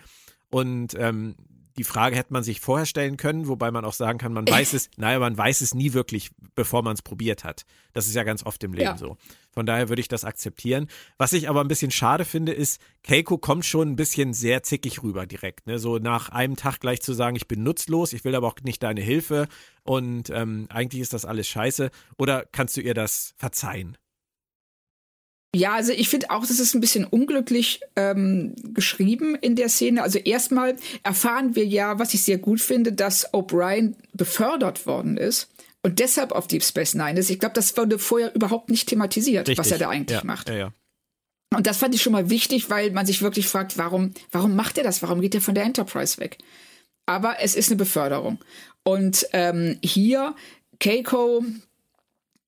[0.50, 1.36] Und ähm,
[1.78, 4.74] die Frage hätte man sich vorher stellen können, wobei man auch sagen kann, man weiß
[4.74, 7.66] es, naja, man weiß es nie wirklich, bevor man es probiert hat.
[7.94, 8.98] Das ist ja ganz oft im Leben ja.
[8.98, 9.18] so.
[9.54, 10.88] Von daher würde ich das akzeptieren.
[11.18, 15.04] Was ich aber ein bisschen schade finde, ist, Keiko kommt schon ein bisschen sehr zickig
[15.04, 15.68] rüber direkt.
[15.68, 15.78] Ne?
[15.78, 18.82] So nach einem Tag gleich zu sagen, ich bin nutzlos, ich will aber auch nicht
[18.84, 19.48] deine Hilfe
[19.84, 21.92] und ähm, eigentlich ist das alles scheiße.
[22.18, 23.98] Oder kannst du ihr das verzeihen?
[25.54, 30.02] Ja, also ich finde auch, das ist ein bisschen unglücklich ähm, geschrieben in der Szene.
[30.02, 35.50] Also erstmal erfahren wir ja, was ich sehr gut finde, dass O'Brien befördert worden ist
[35.84, 37.30] und deshalb auf Deep Space Nine ist.
[37.30, 39.58] Ich glaube, das wurde vorher überhaupt nicht thematisiert, Richtig.
[39.58, 40.48] was er da eigentlich ja, macht.
[40.48, 40.74] Ja, ja.
[41.54, 44.78] Und das fand ich schon mal wichtig, weil man sich wirklich fragt, warum, warum macht
[44.78, 45.02] er das?
[45.02, 46.38] Warum geht er von der Enterprise weg?
[47.06, 48.40] Aber es ist eine Beförderung.
[48.84, 50.34] Und ähm, hier
[50.80, 51.44] Keiko,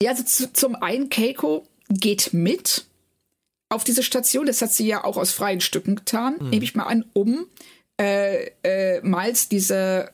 [0.02, 2.86] ja, also zu, zum einen Keiko geht mit
[3.70, 4.46] auf diese Station.
[4.46, 6.50] Das hat sie ja auch aus freien Stücken getan, mhm.
[6.50, 7.46] nehme ich mal an, um
[8.00, 10.12] äh, äh, Miles diese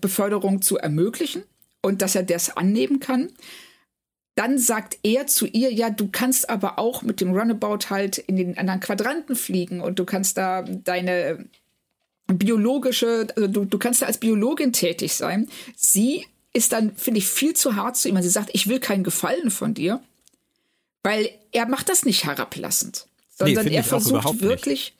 [0.00, 1.42] Beförderung zu ermöglichen
[1.82, 3.30] und dass er das annehmen kann.
[4.36, 8.36] Dann sagt er zu ihr, ja, du kannst aber auch mit dem Runabout halt in
[8.36, 11.46] den anderen Quadranten fliegen und du kannst da deine
[12.26, 15.48] biologische, also du, du kannst da als Biologin tätig sein.
[15.74, 18.20] Sie ist dann, finde ich, viel zu hart zu ihm.
[18.20, 20.02] Sie sagt, ich will keinen Gefallen von dir.
[21.02, 24.92] Weil er macht das nicht herablassend, sondern nee, er versucht wirklich.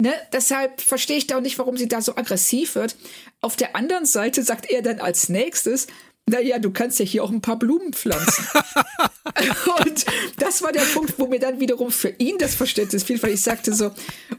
[0.00, 2.96] Ne, deshalb verstehe ich da auch nicht, warum sie da so aggressiv wird.
[3.40, 5.86] Auf der anderen Seite sagt er dann als nächstes,
[6.26, 8.46] naja, du kannst ja hier auch ein paar Blumen pflanzen.
[9.86, 10.06] und
[10.38, 13.42] das war der Punkt, wo mir dann wiederum für ihn das Verständnis fiel, weil ich
[13.42, 13.90] sagte so,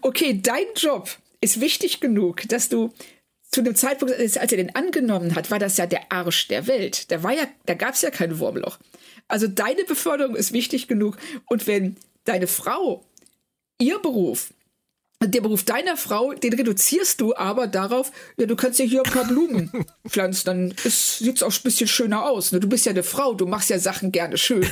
[0.01, 1.09] okay, dein Job
[1.41, 2.93] ist wichtig genug, dass du
[3.51, 7.11] zu dem Zeitpunkt, als er den angenommen hat, war das ja der Arsch der Welt.
[7.11, 8.79] Da war ja, da gab es ja kein Wurmloch.
[9.29, 11.17] Also deine Beförderung ist wichtig genug.
[11.45, 13.05] Und wenn deine Frau,
[13.79, 14.53] ihr Beruf,
[15.21, 19.11] der Beruf deiner Frau, den reduzierst du aber darauf, ja, du kannst ja hier ein
[19.11, 22.51] paar Blumen pflanzen, dann sieht es auch ein bisschen schöner aus.
[22.51, 22.59] Ne?
[22.59, 24.63] Du bist ja eine Frau, du machst ja Sachen gerne schön.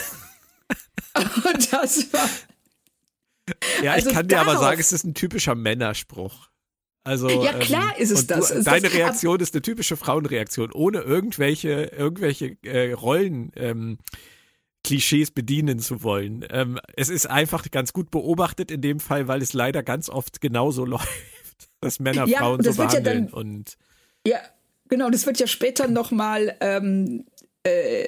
[1.15, 2.29] Und das war.
[3.81, 6.49] Ja, also ich kann dir aber sagen, es ist ein typischer Männerspruch.
[7.03, 8.49] Also, ja, klar ähm, ist es das.
[8.49, 13.51] Du, deine das, Reaktion ist eine typische Frauenreaktion, ohne irgendwelche, irgendwelche äh, Rollen.
[13.55, 13.97] Ähm,
[14.87, 16.45] Klischees bedienen zu wollen.
[16.49, 20.41] Ähm, es ist einfach ganz gut beobachtet in dem Fall, weil es leider ganz oft
[20.41, 21.07] genauso läuft,
[21.81, 23.25] dass Männer ja, Frauen so behandeln.
[23.25, 23.77] Ja, dann, und
[24.25, 24.39] ja,
[24.89, 25.09] genau.
[25.09, 27.25] Das wird ja später nochmal ähm,
[27.63, 28.07] äh,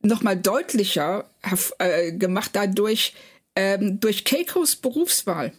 [0.00, 1.30] noch deutlicher
[1.78, 3.14] äh, gemacht dadurch,
[3.56, 5.52] ähm, durch Keikos Berufswahl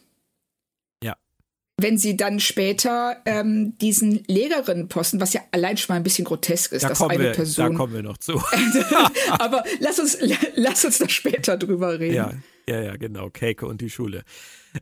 [1.77, 6.71] wenn sie dann später ähm, diesen Legerinnenposten, was ja allein schon mal ein bisschen grotesk
[6.71, 7.71] ist, da dass eine wir, Person.
[7.71, 8.41] Da kommen wir noch zu.
[9.39, 10.17] Aber lass uns,
[10.55, 12.15] lass uns da später drüber reden.
[12.15, 12.31] Ja,
[12.67, 13.29] ja, ja, genau.
[13.29, 14.23] Keiko und die Schule.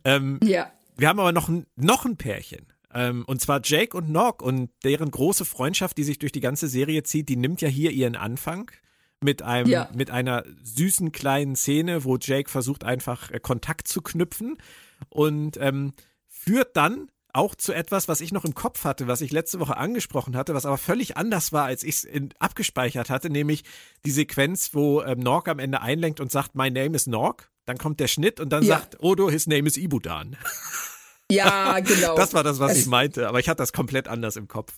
[0.05, 0.71] Ähm, ja.
[0.95, 2.67] Wir haben aber noch ein, noch ein Pärchen.
[2.93, 6.67] Ähm, und zwar Jake und Nog und deren große Freundschaft, die sich durch die ganze
[6.67, 8.69] Serie zieht, die nimmt ja hier ihren Anfang
[9.19, 9.89] mit einem ja.
[9.95, 14.57] mit einer süßen kleinen Szene, wo Jake versucht einfach äh, Kontakt zu knüpfen
[15.09, 15.93] und ähm,
[16.43, 19.75] führt dann auch zu etwas, was ich noch im Kopf hatte, was ich letzte Woche
[19.75, 23.63] angesprochen hatte, was aber völlig anders war, als ich es abgespeichert hatte, nämlich
[24.05, 27.49] die Sequenz, wo ähm, Nork am Ende einlenkt und sagt, My name is Nork.
[27.65, 28.77] Dann kommt der Schnitt und dann ja.
[28.77, 30.35] sagt Odo, his name is Ibudan.
[31.31, 32.15] Ja, genau.
[32.15, 34.73] Das war das, was es ich meinte, aber ich hatte das komplett anders im Kopf.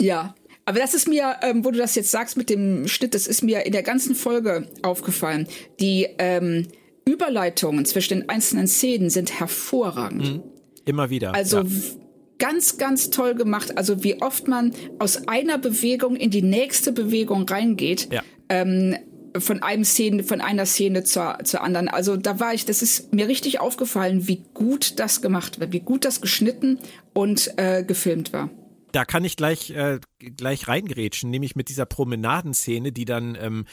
[0.00, 3.26] Ja, aber das ist mir, ähm, wo du das jetzt sagst mit dem Schnitt, das
[3.26, 5.46] ist mir in der ganzen Folge aufgefallen.
[5.78, 6.68] Die ähm,
[7.06, 10.22] Überleitungen zwischen den einzelnen Szenen sind hervorragend.
[10.22, 10.42] Mhm.
[10.90, 11.34] Immer wieder.
[11.34, 11.66] Also ja.
[12.38, 13.78] ganz, ganz toll gemacht.
[13.78, 18.12] Also wie oft man aus einer Bewegung in die nächste Bewegung reingeht.
[18.12, 18.22] Ja.
[18.48, 18.96] Ähm,
[19.38, 21.86] von einem Szene, von einer Szene zur, zur anderen.
[21.86, 25.78] Also da war ich, das ist mir richtig aufgefallen, wie gut das gemacht wird, wie
[25.78, 26.80] gut das geschnitten
[27.12, 28.50] und äh, gefilmt war.
[28.90, 33.66] Da kann ich gleich, äh, gleich reingrätschen, nämlich mit dieser Promenadenszene, die dann ähm,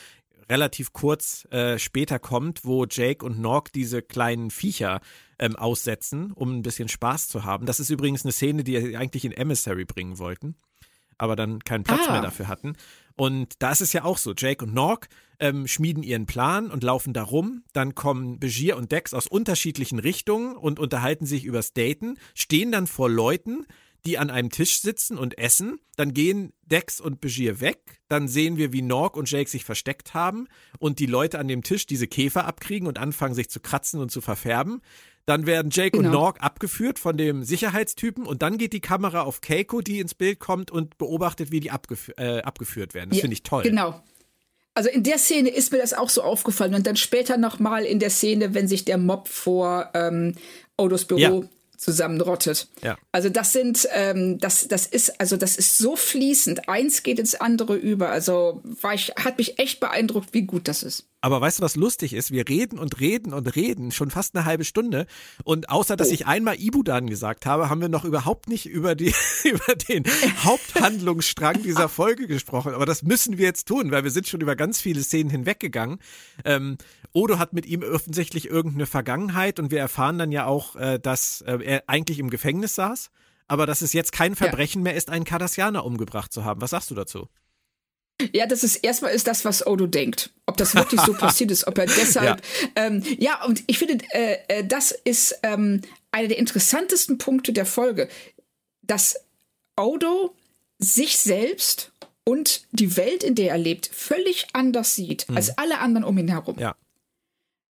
[0.48, 5.02] relativ kurz äh, später kommt, wo Jake und Nork diese kleinen Viecher
[5.40, 7.66] ähm, aussetzen, um ein bisschen Spaß zu haben.
[7.66, 10.56] Das ist übrigens eine Szene, die sie eigentlich in Emissary bringen wollten,
[11.18, 12.14] aber dann keinen Platz ah.
[12.14, 12.76] mehr dafür hatten.
[13.16, 15.08] Und da ist es ja auch so, Jake und Nork
[15.40, 17.64] ähm, schmieden ihren Plan und laufen da rum.
[17.74, 22.88] Dann kommen Begier und Dex aus unterschiedlichen Richtungen und unterhalten sich übers Daten, stehen dann
[22.88, 23.66] vor Leuten,
[24.06, 25.80] die an einem Tisch sitzen und essen.
[25.98, 28.00] Dann gehen Dex und Begier weg.
[28.08, 30.48] Dann sehen wir, wie Nork und Jake sich versteckt haben
[30.80, 34.10] und die Leute an dem Tisch diese Käfer abkriegen und anfangen, sich zu kratzen und
[34.10, 34.82] zu verfärben.
[35.28, 36.08] Dann werden Jake genau.
[36.08, 40.16] und Nork abgeführt von dem Sicherheitstypen und dann geht die Kamera auf Keiko, die ins
[40.16, 43.10] Bild kommt und beobachtet, wie die abgef äh, abgeführt werden.
[43.10, 43.64] Das ja, finde ich toll.
[43.64, 44.02] Genau.
[44.74, 48.00] Also in der Szene ist mir das auch so aufgefallen und dann später nochmal in
[48.00, 50.36] der Szene, wenn sich der Mob vor ähm,
[50.78, 51.42] Odos Büro ja
[51.78, 52.68] zusammenrottet.
[52.82, 52.98] Ja.
[53.12, 56.68] Also das sind, ähm, das, das ist, also das ist so fließend.
[56.68, 58.10] Eins geht ins andere über.
[58.10, 61.06] Also war ich, hat mich echt beeindruckt, wie gut das ist.
[61.20, 62.32] Aber weißt du, was lustig ist?
[62.32, 65.08] Wir reden und reden und reden schon fast eine halbe Stunde.
[65.44, 66.14] Und außer, dass oh.
[66.14, 70.04] ich einmal Ibudan gesagt habe, haben wir noch überhaupt nicht über, die, über den
[70.44, 72.74] Haupthandlungsstrang dieser Folge gesprochen.
[72.74, 75.98] Aber das müssen wir jetzt tun, weil wir sind schon über ganz viele Szenen hinweggegangen.
[76.46, 76.78] Ähm,
[77.14, 81.42] Odo hat mit ihm offensichtlich irgendeine Vergangenheit und wir erfahren dann ja auch, äh, dass
[81.42, 83.10] äh, er eigentlich im Gefängnis saß,
[83.48, 84.84] aber dass es jetzt kein Verbrechen ja.
[84.84, 86.62] mehr ist, einen Kardassianer umgebracht zu haben.
[86.62, 87.28] Was sagst du dazu?
[88.34, 90.32] Ja, das ist erstmal ist das, was Odo denkt.
[90.46, 92.42] Ob das wirklich so passiert ist, ob er deshalb.
[92.76, 97.54] Ja, ähm, ja und ich finde, äh, äh, das ist ähm, einer der interessantesten Punkte
[97.54, 98.10] der Folge,
[98.82, 99.16] dass
[99.80, 100.36] Odo
[100.80, 101.92] sich selbst
[102.24, 105.38] und die Welt, in der er lebt, völlig anders sieht mhm.
[105.38, 106.58] als alle anderen um ihn herum.
[106.60, 106.76] Ja.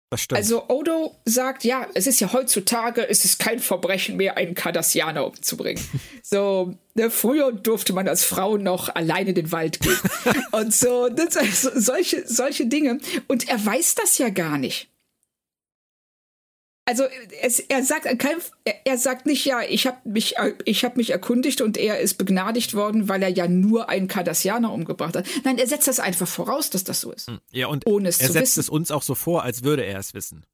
[0.09, 0.37] Das stimmt.
[0.39, 5.25] Also Odo sagt, ja, es ist ja heutzutage, es ist kein Verbrechen mehr, einen Kardassianer
[5.25, 5.83] umzubringen.
[6.23, 9.99] so, ne, früher durfte man als Frau noch alleine in den Wald gehen.
[10.51, 12.97] Und so, das, solche, solche Dinge.
[13.27, 14.89] Und er weiß das ja gar nicht
[16.89, 17.03] also
[17.41, 18.07] es, er sagt
[18.83, 22.73] er sagt nicht ja, ich habe mich ich habe mich erkundigt und er ist begnadigt
[22.73, 25.27] worden, weil er ja nur einen Kardassianer umgebracht hat.
[25.43, 27.27] Nein, er setzt das einfach voraus, dass das so ist.
[27.27, 28.59] Hm, ja und ohne es er setzt wissen.
[28.61, 30.45] es uns auch so vor, als würde er es wissen.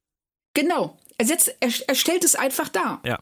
[0.54, 3.02] Genau, er setzt er, er stellt es einfach dar.
[3.06, 3.20] Ja.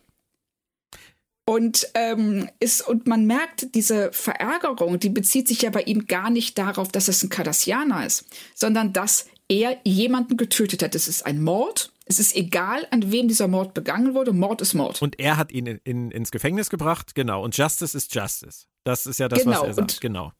[1.46, 6.32] Und ähm, ist und man merkt diese Verärgerung, die bezieht sich ja bei ihm gar
[6.32, 10.96] nicht darauf, dass es ein Kardassianer ist, sondern dass er jemanden getötet hat.
[10.96, 14.34] Es ist ein Mord es ist egal, an wem dieser Mord begangen wurde.
[14.34, 15.02] Mord ist Mord.
[15.02, 17.44] Und er hat ihn in, in, ins Gefängnis gebracht, genau.
[17.44, 18.66] Und Justice ist Justice.
[18.84, 19.62] Das ist ja das, genau.
[19.62, 20.34] was er sagt, genau.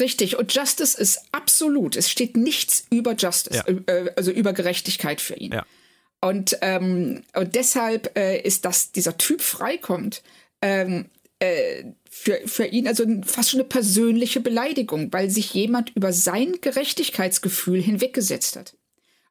[0.00, 1.96] Richtig, und Justice ist absolut.
[1.96, 3.94] Es steht nichts über Justice, ja.
[3.94, 5.52] äh, also über Gerechtigkeit für ihn.
[5.52, 5.64] Ja.
[6.20, 10.22] Und, ähm, und deshalb äh, ist, dass dieser Typ freikommt,
[10.60, 11.06] ähm,
[11.38, 16.56] äh, für, für ihn also fast schon eine persönliche Beleidigung, weil sich jemand über sein
[16.60, 18.74] Gerechtigkeitsgefühl hinweggesetzt hat.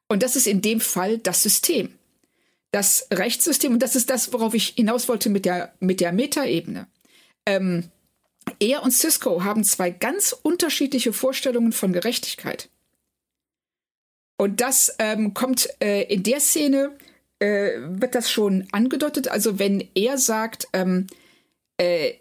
[0.08, 1.98] Und das ist in dem Fall das System.
[2.72, 6.86] Das Rechtssystem, und das ist das, worauf ich hinaus wollte mit der, mit der Metaebene.
[7.46, 7.90] Ähm,
[8.60, 12.68] er und Cisco haben zwei ganz unterschiedliche Vorstellungen von Gerechtigkeit.
[14.36, 16.96] Und das ähm, kommt äh, in der Szene,
[17.38, 19.28] äh, wird das schon angedeutet.
[19.28, 21.06] Also wenn er sagt, ähm,
[21.78, 22.14] äh,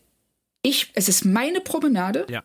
[0.61, 2.43] ich, es ist meine Promenade, Ja.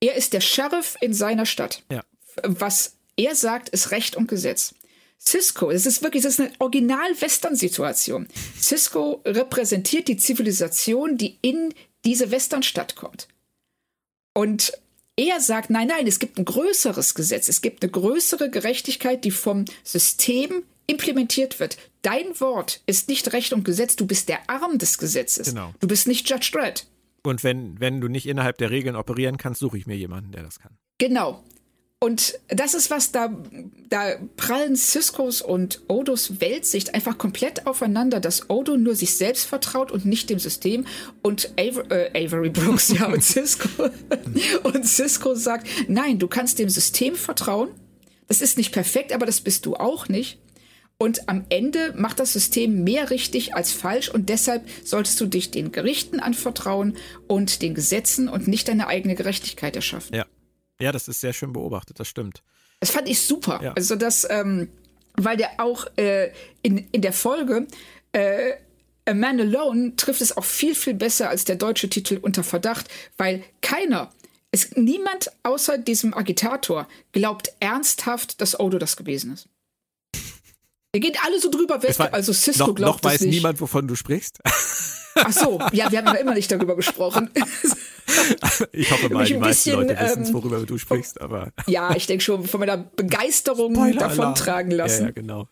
[0.00, 1.82] er ist der Sheriff in seiner Stadt.
[1.90, 2.04] Ja.
[2.44, 4.74] Was er sagt, ist Recht und Gesetz.
[5.20, 8.28] Cisco, es ist wirklich, das ist eine Original-Western-Situation.
[8.58, 13.26] Cisco repräsentiert die Zivilisation, die in diese Westernstadt kommt.
[14.32, 14.72] Und
[15.16, 19.32] er sagt, nein, nein, es gibt ein größeres Gesetz, es gibt eine größere Gerechtigkeit, die
[19.32, 21.76] vom System implementiert wird.
[22.02, 25.48] Dein Wort ist nicht Recht und Gesetz, du bist der Arm des Gesetzes.
[25.48, 25.74] Genau.
[25.80, 26.86] Du bist nicht Judge Dredd.
[27.24, 30.44] Und wenn, wenn du nicht innerhalb der Regeln operieren kannst, suche ich mir jemanden, der
[30.44, 30.78] das kann.
[30.98, 31.42] Genau.
[32.00, 33.34] Und das ist was, da,
[33.88, 39.90] da prallen Ciscos und Odos Weltsicht einfach komplett aufeinander, dass Odo nur sich selbst vertraut
[39.90, 40.86] und nicht dem System.
[41.22, 43.68] Und Aver äh, Avery Brooks, ja, und Cisco,
[44.62, 47.70] und Cisco sagt, nein, du kannst dem System vertrauen.
[48.28, 50.38] Das ist nicht perfekt, aber das bist du auch nicht.
[50.98, 55.50] Und am Ende macht das System mehr richtig als falsch und deshalb solltest du dich
[55.50, 60.14] den Gerichten anvertrauen und den Gesetzen und nicht deine eigene Gerechtigkeit erschaffen.
[60.14, 60.26] Ja.
[60.80, 62.42] Ja, das ist sehr schön beobachtet, das stimmt.
[62.80, 63.60] Das fand ich super.
[63.62, 63.72] Ja.
[63.72, 64.68] Also das, ähm,
[65.14, 67.66] weil der auch äh, in, in der Folge
[68.12, 68.52] äh,
[69.06, 72.88] A Man Alone trifft es auch viel, viel besser als der deutsche Titel Unter Verdacht,
[73.16, 74.12] weil keiner,
[74.50, 79.48] es, niemand außer diesem Agitator glaubt ernsthaft, dass Odo das gewesen ist.
[80.92, 83.30] Wir gehen alle so drüber Es war- also Cisco noch, glaubt noch weiß nicht.
[83.30, 84.38] niemand, wovon du sprichst.
[85.20, 87.30] Ach so, ja, wir haben ja immer nicht darüber gesprochen.
[88.72, 92.06] Ich hoffe mal, die meisten bisschen, Leute wissen, ähm, worüber du sprichst, aber ja, ich
[92.06, 94.16] denke schon, von meiner Begeisterung Spoiler-Alarm.
[94.16, 95.00] davontragen lassen.
[95.02, 95.48] Ja, ja, genau.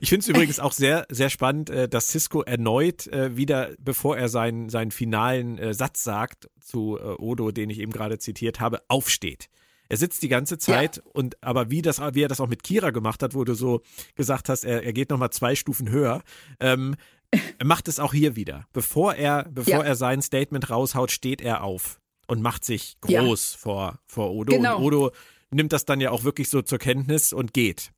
[0.00, 4.16] Ich finde es übrigens auch sehr, sehr spannend, äh, dass Cisco erneut äh, wieder, bevor
[4.16, 8.80] er seinen, seinen finalen äh, Satz sagt zu Odo, den ich eben gerade zitiert habe,
[8.88, 9.48] aufsteht.
[9.88, 12.90] Er sitzt die ganze Zeit und aber wie das, wie er das auch mit Kira
[12.90, 13.82] gemacht hat, wo du so
[14.14, 16.22] gesagt hast, er, er geht nochmal zwei Stufen höher,
[16.60, 16.96] ähm,
[17.30, 18.66] er macht es auch hier wieder.
[18.72, 19.82] Bevor er, bevor Ja.
[19.82, 23.22] er sein Statement raushaut, steht er auf und macht sich Ja.
[23.22, 24.52] groß vor, vor Odo.
[24.56, 24.78] Genau.
[24.78, 25.10] Und Odo
[25.50, 27.92] nimmt das dann ja auch wirklich so zur Kenntnis und geht.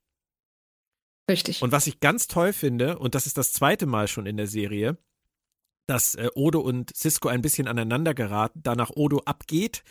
[1.31, 1.62] Richtig.
[1.62, 4.46] Und was ich ganz toll finde, und das ist das zweite Mal schon in der
[4.46, 4.96] Serie,
[5.87, 9.83] dass äh, Odo und Cisco ein bisschen aneinander geraten, danach Odo abgeht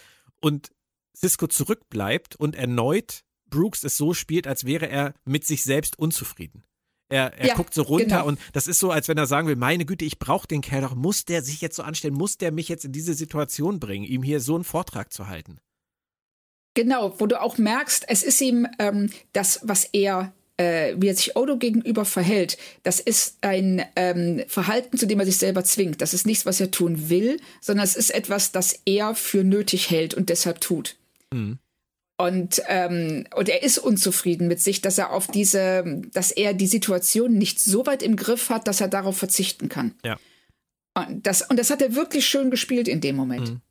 [0.41, 0.71] und
[1.17, 6.63] Cisco zurückbleibt und erneut Brooks es so spielt, als wäre er mit sich selbst unzufrieden.
[7.09, 8.27] Er, er Ja, guckt so runter genau.
[8.27, 10.81] und das ist so, als wenn er sagen will, meine Güte, ich brauche den Kerl
[10.81, 14.03] doch, muss der sich jetzt so anstellen, muss der mich jetzt in diese Situation bringen,
[14.03, 15.59] ihm hier so einen Vortrag zu halten.
[16.73, 21.15] Genau, wo du auch merkst, es ist ihm ähm, das, was er, äh, wie er
[21.15, 26.01] sich Odo gegenüber verhält, das ist ein ähm, Verhalten, zu dem er sich selber zwingt.
[26.01, 29.89] Das ist nichts, was er tun will, sondern es ist etwas, das er für nötig
[29.89, 30.97] hält und deshalb tut.
[31.33, 31.59] Mhm.
[32.19, 36.65] Und, ähm, und er ist unzufrieden mit sich, dass er auf diese, dass er die
[36.65, 39.93] Situation nicht so weit im Griff hat, dass er darauf verzichten kann.
[40.03, 40.17] Ja.
[40.95, 43.51] Und das, und das hat er wirklich schön gespielt in dem Moment.
[43.51, 43.61] Mhm.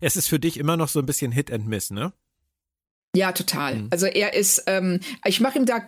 [0.00, 2.12] Es ist für dich immer noch so ein bisschen Hit and Miss, ne?
[3.14, 3.76] Ja, total.
[3.76, 3.88] Mhm.
[3.90, 5.86] Also er ist, ähm, ich mache ihm da,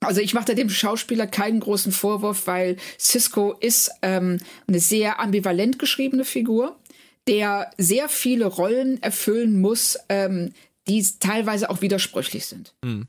[0.00, 5.20] also ich mache da dem Schauspieler keinen großen Vorwurf, weil Cisco ist ähm, eine sehr
[5.20, 6.76] ambivalent geschriebene Figur,
[7.28, 10.52] der sehr viele Rollen erfüllen muss, ähm,
[10.88, 12.74] die teilweise auch widersprüchlich sind.
[12.82, 13.06] Mhm.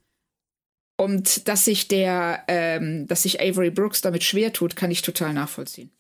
[0.98, 5.34] Und dass sich der, ähm, dass sich Avery Brooks damit schwer tut, kann ich total
[5.34, 5.92] nachvollziehen.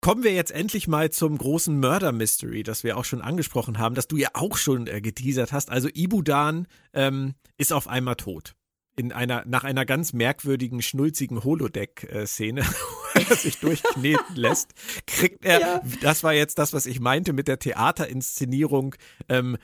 [0.00, 3.96] Kommen wir jetzt endlich mal zum großen Murder Mystery, das wir auch schon angesprochen haben,
[3.96, 5.70] das du ja auch schon äh, geteasert hast.
[5.70, 8.54] Also Ibudan ähm, ist auf einmal tot.
[8.98, 12.62] In einer, nach einer ganz merkwürdigen, schnulzigen Holodeck-Szene,
[13.14, 14.72] wo er sich durchkneten lässt,
[15.06, 15.82] kriegt er, Ja.
[16.02, 18.96] das war jetzt das, was ich meinte mit der Theaterinszenierung,
[19.28, 19.56] ähm,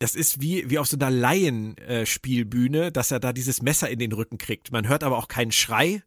[0.00, 4.12] das ist wie, wie auf so einer Laienspielbühne, dass er da dieses Messer in den
[4.12, 4.72] Rücken kriegt.
[4.72, 6.02] Man hört aber auch keinen Schrei,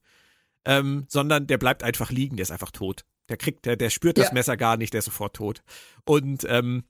[0.65, 3.05] ähm, sondern der bleibt einfach liegen, der ist einfach tot.
[3.29, 4.33] Der kriegt, der, der spürt das Ja.
[4.33, 5.63] Messer gar nicht, der ist sofort tot.
[6.05, 6.83] Und ähm,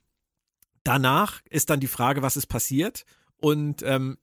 [0.83, 3.05] danach ist dann die Frage, was ist passiert?
[3.37, 4.17] Und ähm,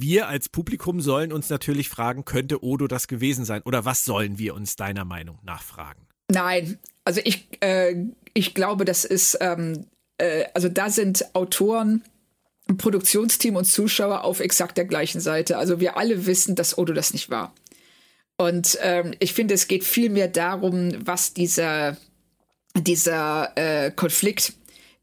[0.00, 3.62] wir als Publikum sollen uns natürlich fragen, könnte Odo das gewesen sein?
[3.62, 6.06] Oder was sollen wir uns deiner Meinung nach fragen?
[6.30, 7.94] Nein, also ich, äh,
[8.32, 9.86] ich glaube, das ist, ähm,
[10.18, 12.02] äh, also da sind Autoren,
[12.78, 15.58] Produktionsteam und Zuschauer auf exakt der gleichen Seite.
[15.58, 17.54] Also wir alle wissen, dass Odo das nicht war.
[18.36, 21.96] Und ähm, ich finde, es geht viel mehr darum, was dieser,
[22.76, 24.54] dieser äh, Konflikt,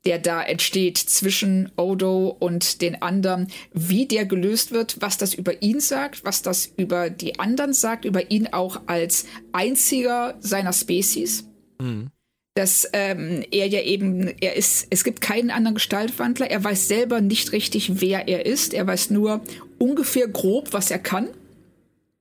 [0.05, 5.61] der da entsteht zwischen Odo und den anderen, wie der gelöst wird, was das über
[5.61, 11.45] ihn sagt, was das über die anderen sagt, über ihn auch als einziger seiner Spezies.
[11.79, 12.09] Mhm.
[12.55, 17.21] Dass ähm, er ja eben, er ist, es gibt keinen anderen Gestaltwandler, er weiß selber
[17.21, 19.41] nicht richtig, wer er ist, er weiß nur
[19.77, 21.29] ungefähr grob, was er kann.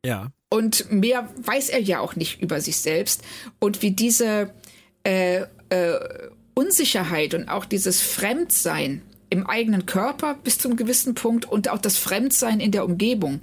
[0.04, 0.30] Ja.
[0.48, 3.22] Und mehr weiß er ja auch nicht über sich selbst.
[3.58, 4.52] Und wie diese
[5.04, 5.98] äh, äh,
[6.60, 9.00] Unsicherheit und auch dieses Fremdsein
[9.30, 13.40] im eigenen Körper bis zum gewissen Punkt und auch das Fremdsein in der Umgebung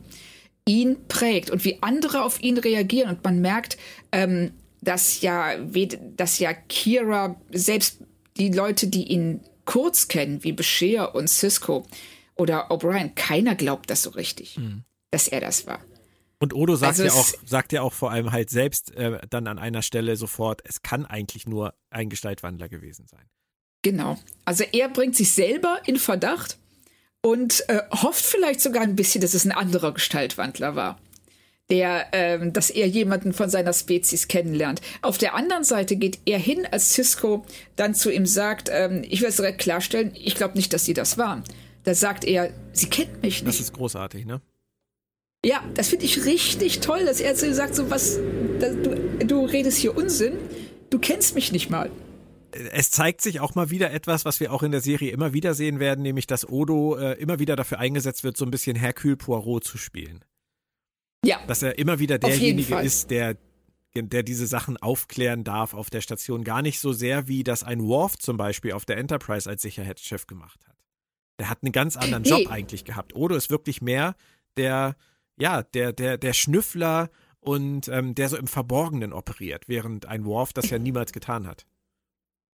[0.68, 3.10] ihn prägt und wie andere auf ihn reagieren.
[3.10, 3.78] Und man merkt,
[4.12, 4.52] ähm,
[4.82, 5.56] dass ja,
[6.16, 8.02] dass ja Kira, selbst
[8.38, 11.88] die Leute, die ihn kurz kennen, wie Bashir und Cisco
[12.36, 14.84] oder O'Brien, keiner glaubt das so richtig, mhm.
[15.10, 15.80] dass er das war.
[16.40, 19.48] Und Odo sagt also ja auch, sagt ja auch vor allem halt selbst äh, dann
[19.48, 23.26] an einer Stelle sofort, es kann eigentlich nur ein Gestaltwandler gewesen sein.
[23.82, 24.18] Genau.
[24.46, 26.58] Also er bringt sich selber in Verdacht
[27.22, 31.00] und äh, hofft vielleicht sogar ein bisschen, dass es ein anderer Gestaltwandler war,
[31.70, 34.82] der, ähm, dass er jemanden von seiner Spezies kennenlernt.
[35.02, 39.22] Auf der anderen Seite geht er hin, als Cisco dann zu ihm sagt, ähm, ich
[39.22, 41.44] will es direkt klarstellen, ich glaube nicht, dass sie das waren.
[41.84, 43.48] Da sagt er, sie kennt mich nicht.
[43.48, 44.42] Das ist großartig, ne?
[45.46, 48.20] Ja, das finde ich richtig toll, dass er zu sagt, so was,
[48.60, 50.34] da, du, du redest hier Unsinn,
[50.90, 51.92] du kennst mich nicht mal.
[52.52, 55.54] Es zeigt sich auch mal wieder etwas, was wir auch in der Serie immer wieder
[55.54, 59.18] sehen werden, nämlich dass Odo äh, immer wieder dafür eingesetzt wird, so ein bisschen Hercule
[59.18, 60.24] Poirot zu spielen.
[61.24, 61.40] Ja.
[61.46, 63.38] Dass er immer wieder derjenige ist, der,
[63.96, 66.44] der diese Sachen aufklären darf auf der Station.
[66.44, 70.26] Gar nicht so sehr, wie das ein Worf zum Beispiel auf der Enterprise als Sicherheitschef
[70.26, 70.76] gemacht hat.
[71.40, 72.30] Der hat einen ganz anderen nee.
[72.30, 73.16] Job eigentlich gehabt.
[73.16, 74.16] Odo ist wirklich mehr
[74.56, 74.96] der
[75.38, 77.10] ja, der, der, der Schnüffler
[77.40, 81.66] und ähm, der so im Verborgenen operiert, während ein Worf das ja niemals getan hat.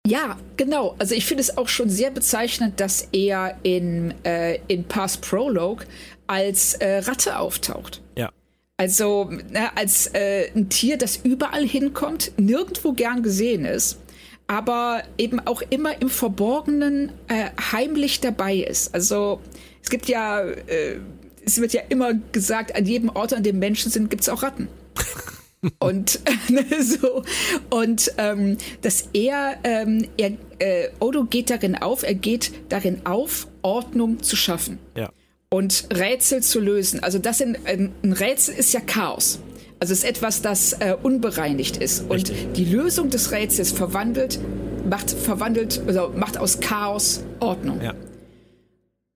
[0.06, 0.96] Ja, genau.
[0.98, 5.86] Also ich finde es auch schon sehr bezeichnend, dass er in, äh, in Past Prologue
[6.26, 8.02] als äh, Ratte auftaucht.
[8.18, 8.32] Ja.
[8.78, 14.00] Also ne, als äh, ein Tier, das überall hinkommt, nirgendwo gern gesehen ist,
[14.48, 18.96] aber eben auch immer im Verborgenen äh, heimlich dabei ist.
[18.96, 19.40] Also
[19.84, 21.00] es gibt ja äh,
[21.46, 24.44] es wird ja immer gesagt, an jedem Ort, an dem Menschen sind, gibt es auch
[24.44, 24.68] Ratten.
[25.80, 26.20] und
[26.50, 27.24] ne, so
[27.70, 33.48] und ähm, dass er, ähm, er äh, Odo geht darin auf, er geht darin auf,
[33.62, 35.12] Ordnung zu schaffen ja.
[35.50, 37.02] und Rätsel zu lösen.
[37.02, 39.40] Also das in, ein, ein Rätsel ist ja Chaos.
[39.80, 42.10] Also es ist etwas, das äh, unbereinigt ist.
[42.10, 42.48] Richtig.
[42.48, 44.40] Und die Lösung des Rätsels verwandelt,
[44.88, 47.82] macht verwandelt, also macht aus Chaos Ordnung.
[47.82, 47.94] Ja.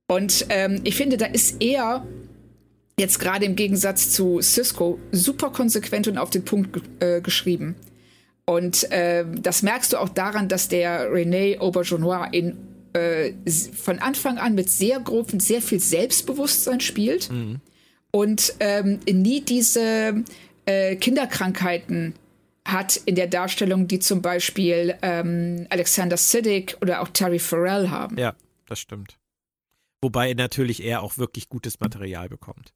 [0.08, 2.06] Und ähm, ich finde, da ist er
[3.00, 7.76] jetzt gerade im Gegensatz zu Cisco super konsequent und auf den Punkt äh, geschrieben.
[8.46, 12.58] Und äh, das merkst du auch daran, dass der René Aubergenois in
[12.94, 13.34] äh,
[13.74, 17.60] von Anfang an mit sehr grob und sehr viel Selbstbewusstsein spielt mhm.
[18.12, 20.24] und ähm, nie diese
[20.66, 22.14] äh, Kinderkrankheiten
[22.66, 28.18] hat in der Darstellung, die zum Beispiel ähm, Alexander Siddig oder auch Terry Farrell haben.
[28.18, 28.34] Ja,
[28.68, 29.18] das stimmt.
[30.06, 32.76] Wobei natürlich er auch wirklich gutes Material bekommt.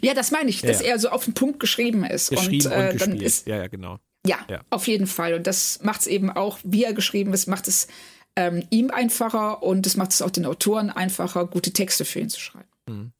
[0.00, 0.90] Ja, das meine ich, dass ja.
[0.90, 2.30] er so auf den Punkt geschrieben ist.
[2.30, 3.98] Geschrieben und, äh, und dann ist, ja, ja, genau.
[4.24, 4.60] Ja, ja.
[4.70, 5.34] auf jeden Fall.
[5.34, 7.88] Und das macht es eben auch, wie er geschrieben ist, macht es
[8.36, 12.28] ähm, ihm einfacher und es macht es auch den Autoren einfacher, gute Texte für ihn
[12.28, 12.68] zu schreiben.
[12.88, 13.12] Mhm.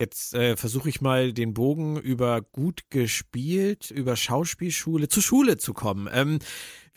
[0.00, 5.74] Jetzt äh, versuche ich mal den Bogen über gut gespielt, über Schauspielschule zu Schule zu
[5.74, 6.08] kommen.
[6.12, 6.40] Ähm,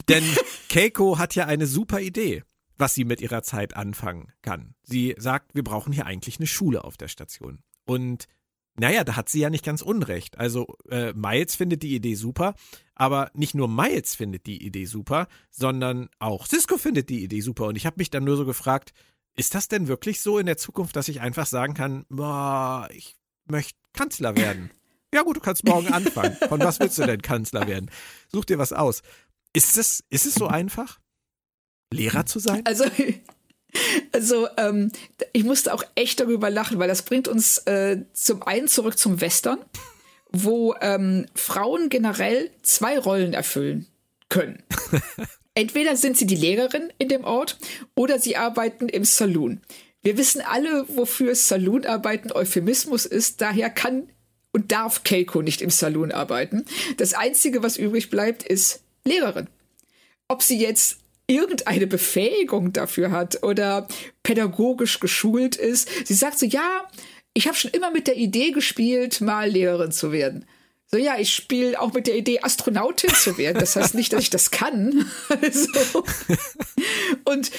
[0.10, 0.24] denn
[0.70, 2.42] Keiko hat ja eine super Idee,
[2.82, 4.76] was sie mit ihrer Zeit anfangen kann.
[4.84, 7.64] Sie sagt, wir brauchen hier eigentlich eine Schule auf der Station.
[7.86, 8.28] Und
[8.76, 10.38] naja, da hat sie ja nicht ganz unrecht.
[10.38, 12.56] Also äh, Miles findet die Idee super,
[12.96, 17.68] aber nicht nur Miles findet die Idee super, sondern auch Cisco findet die Idee super.
[17.68, 18.94] Und ich habe mich dann nur so gefragt,
[19.36, 23.16] ist das denn wirklich so in der Zukunft, dass ich einfach sagen kann, boah, ich
[23.46, 24.72] möchte Kanzler werden?
[25.14, 26.38] Ja gut, du kannst morgen anfangen.
[26.48, 27.92] Von was willst du denn Kanzler werden?
[28.32, 29.02] Such dir was aus.
[29.54, 31.00] Ist es, ist es so einfach,
[31.92, 32.62] Lehrer zu sein?
[32.66, 32.86] Also
[34.12, 34.92] also ähm,
[35.34, 39.22] ich musste auch echt darüber lachen, weil das bringt uns äh, zum einen zurück zum
[39.22, 39.60] Western,
[40.32, 43.88] wo ähm, Frauen generell zwei Rollen erfüllen
[44.30, 44.64] können.
[45.54, 47.58] Entweder sind sie die Lehrerin in dem Ort
[47.96, 49.62] oder sie arbeiten im Saloon.
[50.02, 53.42] Wir wissen alle, wofür Saloonarbeiten Euphemismus ist.
[53.42, 54.10] Daher kann
[54.54, 56.66] und darf Keiko nicht im Saloon arbeiten.
[56.98, 59.48] Das Einzige, was übrig bleibt, ist Lehrerin.
[60.28, 61.01] Ob sie jetzt
[61.32, 63.88] irgendeine Befähigung dafür hat oder
[64.24, 65.90] pädagogisch geschult ist.
[66.06, 66.88] Sie sagt so, ja,
[67.34, 70.46] ich habe schon immer mit der Idee gespielt, mal Lehrerin zu werden.
[70.88, 73.60] So, ja, ich spiele auch mit der Idee, Astronautin zu werden.
[73.60, 75.10] Das heißt nicht, dass ich das kann.
[75.52, 76.04] so.
[77.24, 77.52] Und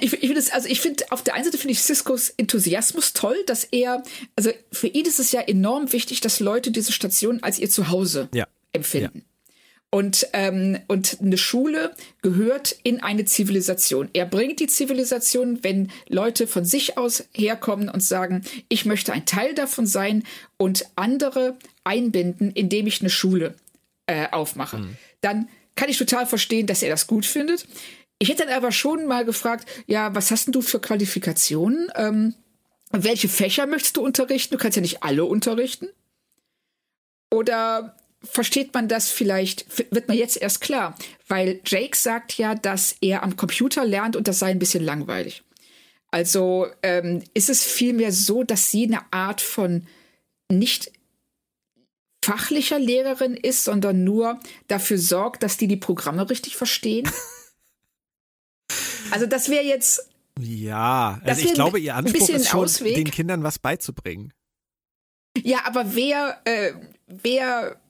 [0.00, 3.36] ich, ich finde also ich finde, auf der einen Seite finde ich Ciscos Enthusiasmus toll,
[3.46, 4.04] dass er,
[4.36, 8.28] also für ihn ist es ja enorm wichtig, dass Leute diese Station als ihr Zuhause
[8.32, 8.46] ja.
[8.72, 9.18] empfinden.
[9.18, 9.35] Ja.
[9.90, 14.10] Und, ähm, und eine Schule gehört in eine Zivilisation.
[14.12, 19.26] Er bringt die Zivilisation, wenn Leute von sich aus herkommen und sagen, ich möchte ein
[19.26, 20.24] Teil davon sein
[20.56, 23.54] und andere einbinden, indem ich eine Schule
[24.06, 24.78] äh, aufmache.
[24.78, 24.96] Mhm.
[25.20, 27.66] Dann kann ich total verstehen, dass er das gut findet.
[28.18, 31.90] Ich hätte dann aber schon mal gefragt, ja, was hast denn du für Qualifikationen?
[31.94, 32.34] Ähm,
[32.90, 34.54] welche Fächer möchtest du unterrichten?
[34.54, 35.88] Du kannst ja nicht alle unterrichten.
[37.30, 37.96] Oder
[38.30, 40.94] versteht man das vielleicht, wird mir jetzt erst klar,
[41.28, 45.42] weil Jake sagt ja, dass er am Computer lernt und das sei ein bisschen langweilig.
[46.10, 49.86] Also ähm, ist es vielmehr so, dass sie eine Art von
[50.50, 50.92] nicht
[52.24, 57.08] fachlicher Lehrerin ist, sondern nur dafür sorgt, dass die die Programme richtig verstehen?
[59.10, 60.10] Also das wäre jetzt.
[60.40, 62.96] Ja, also ich glaube, ihr Anspruch ist schon, Ausweg.
[62.96, 64.32] den Kindern was beizubringen.
[65.42, 66.72] Ja, aber wer, äh,
[67.06, 67.80] wer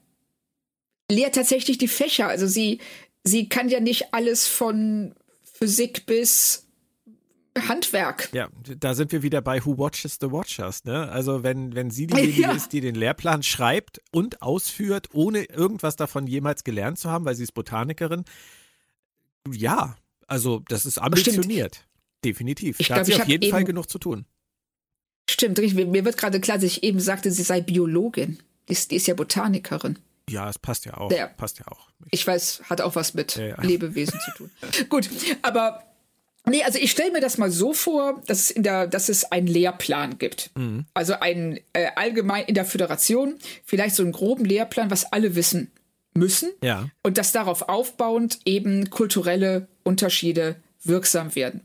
[1.11, 2.28] lehrt tatsächlich die Fächer?
[2.28, 2.80] Also sie,
[3.24, 6.66] sie kann ja nicht alles von Physik bis
[7.68, 8.28] Handwerk.
[8.32, 8.48] Ja,
[8.78, 11.09] da sind wir wieder bei Who Watches the Watchers, ne?
[11.09, 12.52] Also wenn, wenn sie diejenige ja.
[12.52, 17.34] ist, die den Lehrplan schreibt und ausführt, ohne irgendwas davon jemals gelernt zu haben, weil
[17.34, 18.24] sie ist Botanikerin,
[19.50, 19.96] ja,
[20.26, 21.76] also, das ist ambitioniert.
[21.76, 21.88] Stimmt.
[22.24, 22.80] Definitiv.
[22.80, 24.24] Ich da hat sie auf jeden Fall genug zu tun.
[25.30, 28.38] Stimmt, mir wird gerade klar, dass ich eben sagte, sie sei Biologin.
[28.68, 29.98] Die ist, die ist ja Botanikerin.
[30.28, 31.10] Ja, es passt ja auch.
[31.12, 31.28] Ja.
[31.28, 31.88] Passt ja auch.
[32.06, 33.62] Ich, ich weiß, hat auch was mit ja, ja.
[33.62, 34.50] Lebewesen zu tun.
[34.88, 35.08] Gut,
[35.42, 35.84] aber
[36.44, 39.30] nee, also ich stelle mir das mal so vor, dass es, in der, dass es
[39.30, 40.50] einen Lehrplan gibt.
[40.56, 40.86] Mhm.
[40.94, 45.70] Also einen äh, allgemein in der Föderation, vielleicht so einen groben Lehrplan, was alle wissen
[46.14, 46.50] müssen.
[46.62, 46.88] Ja.
[47.02, 51.60] Und dass darauf aufbauend eben kulturelle Unterschiede wirksam werden.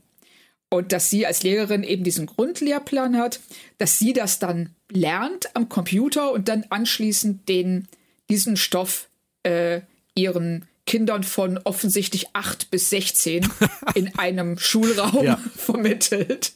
[0.68, 3.40] Und dass sie als Lehrerin eben diesen Grundlehrplan hat,
[3.78, 7.88] dass sie das dann lernt am Computer und dann anschließend den,
[8.32, 9.10] diesen Stoff
[9.42, 9.82] äh,
[10.14, 13.46] ihren Kindern von offensichtlich 8 bis 16
[13.94, 15.36] in einem Schulraum ja.
[15.56, 16.54] vermittelt.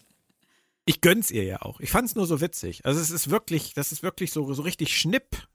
[0.86, 1.80] Ich gönn's ihr ja auch.
[1.80, 2.86] Ich fand's nur so witzig.
[2.86, 5.46] Also es ist wirklich, das ist wirklich so, so richtig Schnipp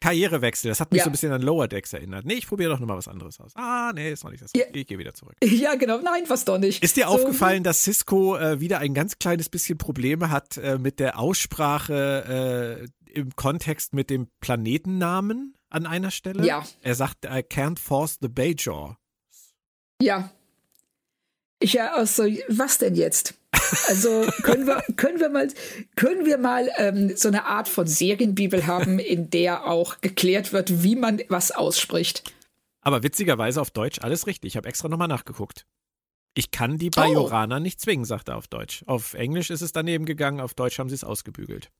[0.00, 0.68] Karrierewechsel.
[0.68, 1.04] Das hat mich ja.
[1.04, 2.24] so ein bisschen an Lower Decks erinnert.
[2.24, 3.52] Nee, ich probiere doch nochmal was anderes aus.
[3.54, 4.50] Ah, nee, ist noch nicht das.
[4.56, 4.64] Ja.
[4.72, 5.36] Ich gehe wieder zurück.
[5.44, 6.00] Ja, genau.
[6.00, 6.82] Nein, was doch nicht.
[6.82, 7.12] Ist dir so.
[7.12, 12.80] aufgefallen, dass Cisco äh, wieder ein ganz kleines bisschen Probleme hat äh, mit der Aussprache
[12.82, 16.46] äh, im Kontext mit dem Planetennamen an einer Stelle?
[16.46, 16.64] Ja.
[16.80, 18.98] Er sagt, I can't force the Bajor.
[20.00, 20.30] Ja.
[21.60, 23.34] Ich ja auch so, was denn jetzt?
[23.88, 25.48] Also können wir, können wir mal,
[25.94, 30.82] können wir mal ähm, so eine Art von Serienbibel haben, in der auch geklärt wird,
[30.82, 32.24] wie man was ausspricht.
[32.80, 34.48] Aber witzigerweise auf Deutsch alles richtig.
[34.48, 35.66] Ich habe extra nochmal nachgeguckt.
[36.34, 37.60] Ich kann die Bajoraner oh.
[37.60, 38.82] nicht zwingen, sagt er auf Deutsch.
[38.86, 41.70] Auf Englisch ist es daneben gegangen, auf Deutsch haben sie es ausgebügelt.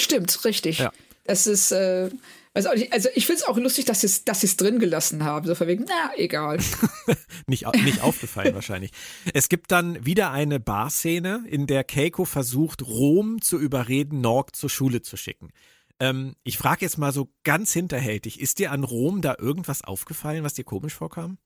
[0.00, 0.78] Stimmt, richtig.
[0.78, 0.92] Ja.
[1.24, 2.10] Das ist, äh,
[2.54, 5.46] also, also ich finde es auch lustig, dass sie es dass drin gelassen haben.
[5.46, 6.58] So verwegen, na, egal.
[7.46, 8.90] nicht, nicht aufgefallen wahrscheinlich.
[9.32, 14.68] Es gibt dann wieder eine Barszene, in der Keiko versucht, Rom zu überreden, Norg zur
[14.68, 15.50] Schule zu schicken.
[15.98, 20.44] Ähm, ich frage jetzt mal so ganz hinterhältig, ist dir an Rom da irgendwas aufgefallen,
[20.44, 21.38] was dir komisch vorkam?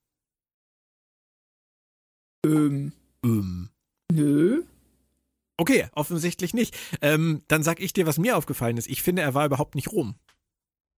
[2.45, 2.93] Ähm.
[3.23, 3.71] Ähm.
[4.11, 4.63] Nö.
[5.59, 6.77] Okay, offensichtlich nicht.
[7.01, 8.89] Ähm, dann sag ich dir, was mir aufgefallen ist.
[8.89, 10.17] Ich finde, er war überhaupt nicht Rom.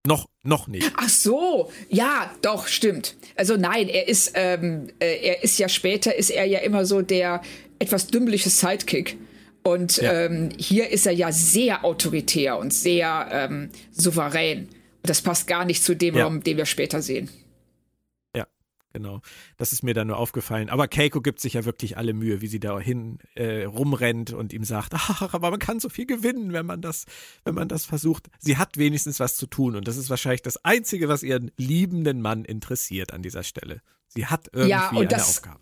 [0.07, 0.91] Noch, noch nicht.
[0.95, 3.15] Ach so, ja, doch, stimmt.
[3.35, 7.01] Also nein, er ist, ähm, äh, er ist ja später, ist er ja immer so
[7.01, 7.41] der
[7.79, 9.17] etwas dümmliche Sidekick.
[9.63, 10.25] Und ja.
[10.25, 14.67] ähm, hier ist er ja sehr autoritär und sehr ähm, souverän.
[14.67, 16.23] Und das passt gar nicht zu dem ja.
[16.23, 17.29] Raum, den wir später sehen.
[18.93, 19.21] Genau.
[19.57, 20.69] Das ist mir dann nur aufgefallen.
[20.69, 24.51] Aber Keiko gibt sich ja wirklich alle Mühe, wie sie da hin äh, rumrennt und
[24.51, 27.05] ihm sagt, ach, aber man kann so viel gewinnen, wenn man das,
[27.43, 28.27] wenn man das versucht.
[28.39, 32.21] Sie hat wenigstens was zu tun und das ist wahrscheinlich das Einzige, was ihren liebenden
[32.21, 33.81] Mann interessiert an dieser Stelle.
[34.07, 35.59] Sie hat irgendwie ja, eine das, Aufgabe.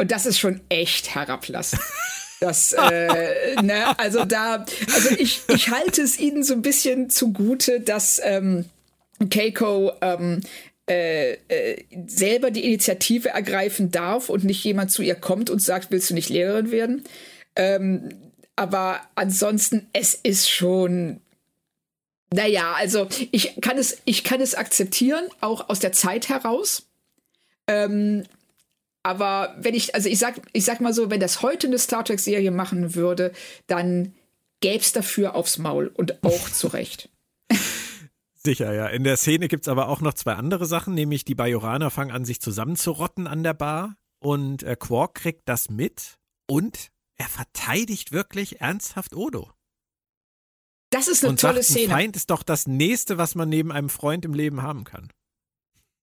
[0.00, 1.82] Und das ist schon echt herablassend.
[2.40, 7.80] Das, äh, ne, also da, also ich, ich halte es ihnen so ein bisschen zugute,
[7.80, 8.66] dass ähm,
[9.30, 10.40] Keiko ähm,
[10.88, 15.90] äh, äh, selber die Initiative ergreifen darf und nicht jemand zu ihr kommt und sagt,
[15.90, 17.04] willst du nicht Lehrerin werden?
[17.56, 18.10] Ähm,
[18.56, 21.20] aber ansonsten, es ist schon.
[22.32, 26.86] Naja, also ich kann es, ich kann es akzeptieren, auch aus der Zeit heraus.
[27.66, 28.24] Ähm,
[29.04, 32.04] aber wenn ich, also ich sag, ich sag mal so, wenn das heute eine Star
[32.04, 33.32] Trek-Serie machen würde,
[33.68, 34.14] dann
[34.60, 37.08] gäbe es dafür aufs Maul und auch zurecht.
[38.46, 38.86] Sicher, ja.
[38.88, 42.10] In der Szene gibt es aber auch noch zwei andere Sachen, nämlich die Bajoraner fangen
[42.10, 48.12] an, sich zusammenzurotten an der Bar und äh, Quark kriegt das mit und er verteidigt
[48.12, 49.50] wirklich ernsthaft Odo.
[50.90, 51.92] Das ist eine und tolle sagt, ein Szene.
[51.92, 55.10] Feind ist doch das Nächste, was man neben einem Freund im Leben haben kann.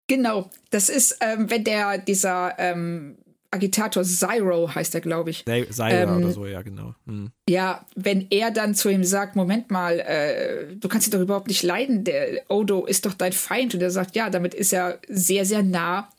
[0.08, 3.18] Genau, das ist, ähm, wenn der, dieser ähm,
[3.52, 5.43] Agitator Zyro heißt er, glaube ich.
[5.70, 6.95] Seira Ähm, oder so, ja, genau.
[7.06, 7.32] Hm.
[7.49, 11.47] Ja, wenn er dann zu ihm sagt, Moment mal, äh, du kannst ihn doch überhaupt
[11.49, 13.74] nicht leiden, der Odo ist doch dein Feind.
[13.76, 16.10] Und er sagt, ja, damit ist er sehr, sehr nah.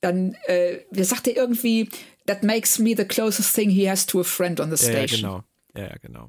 [0.00, 1.88] Dann, äh, sagt er irgendwie,
[2.26, 4.98] that makes me the closest thing he has to a friend on the Ja, ja,
[5.06, 5.20] station.
[5.20, 5.44] genau.
[5.76, 6.28] Ja, ja, genau.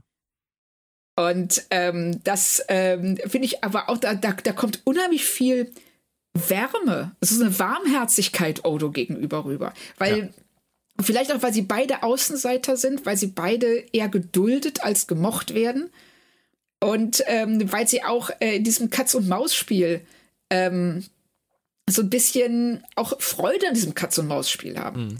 [1.16, 5.72] Und ähm, das ähm, finde ich aber auch, da, da, da kommt unheimlich viel
[6.34, 9.74] Wärme, so eine Warmherzigkeit Odo gegenüber rüber.
[10.00, 10.34] Weil,
[11.02, 15.90] vielleicht auch, weil sie beide Außenseiter sind, weil sie beide eher geduldet als gemocht werden.
[16.80, 20.02] Und ähm, weil sie auch äh, in diesem Katz-und-Maus-Spiel
[20.50, 21.06] ähm,
[21.90, 25.06] so ein bisschen auch Freude an diesem Katz-und-Maus-Spiel haben.
[25.06, 25.18] Mhm.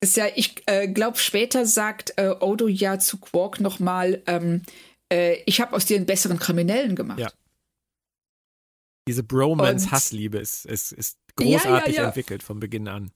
[0.00, 4.62] Ist ja, ich äh, glaube, später sagt äh, Odo ja zu Quark nochmal, ähm,
[5.12, 7.20] äh, ich habe aus dir einen besseren Kriminellen gemacht.
[7.20, 7.30] Ja.
[9.06, 13.12] Diese Bromance-Hassliebe ist, ist, ist großartig Ja, ja, entwickelt von Beginn an.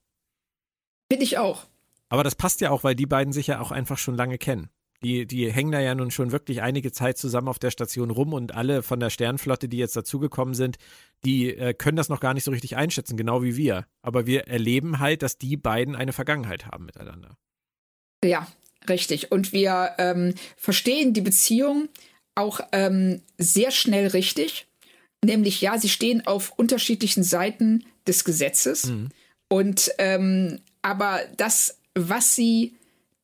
[1.11, 1.66] Finde ich auch.
[2.09, 4.70] Aber das passt ja auch, weil die beiden sich ja auch einfach schon lange kennen.
[5.02, 8.32] Die, die hängen da ja nun schon wirklich einige Zeit zusammen auf der Station rum
[8.32, 10.78] und alle von der Sternflotte, die jetzt dazugekommen sind,
[11.24, 13.86] die äh, können das noch gar nicht so richtig einschätzen, genau wie wir.
[14.02, 17.36] Aber wir erleben halt, dass die beiden eine Vergangenheit haben miteinander.
[18.24, 18.46] Ja,
[18.88, 19.32] richtig.
[19.32, 21.88] Und wir ähm, verstehen die Beziehung
[22.34, 24.66] auch ähm, sehr schnell richtig.
[25.24, 28.86] Nämlich, ja, sie stehen auf unterschiedlichen Seiten des Gesetzes.
[28.86, 29.09] Mhm.
[29.48, 32.76] Und ähm, aber das, was sie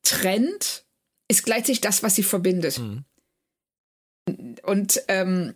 [0.03, 0.83] trennt,
[1.29, 2.77] ist gleichzeitig das, was sie verbindet.
[2.77, 3.05] Mhm.
[4.63, 5.53] Und ähm,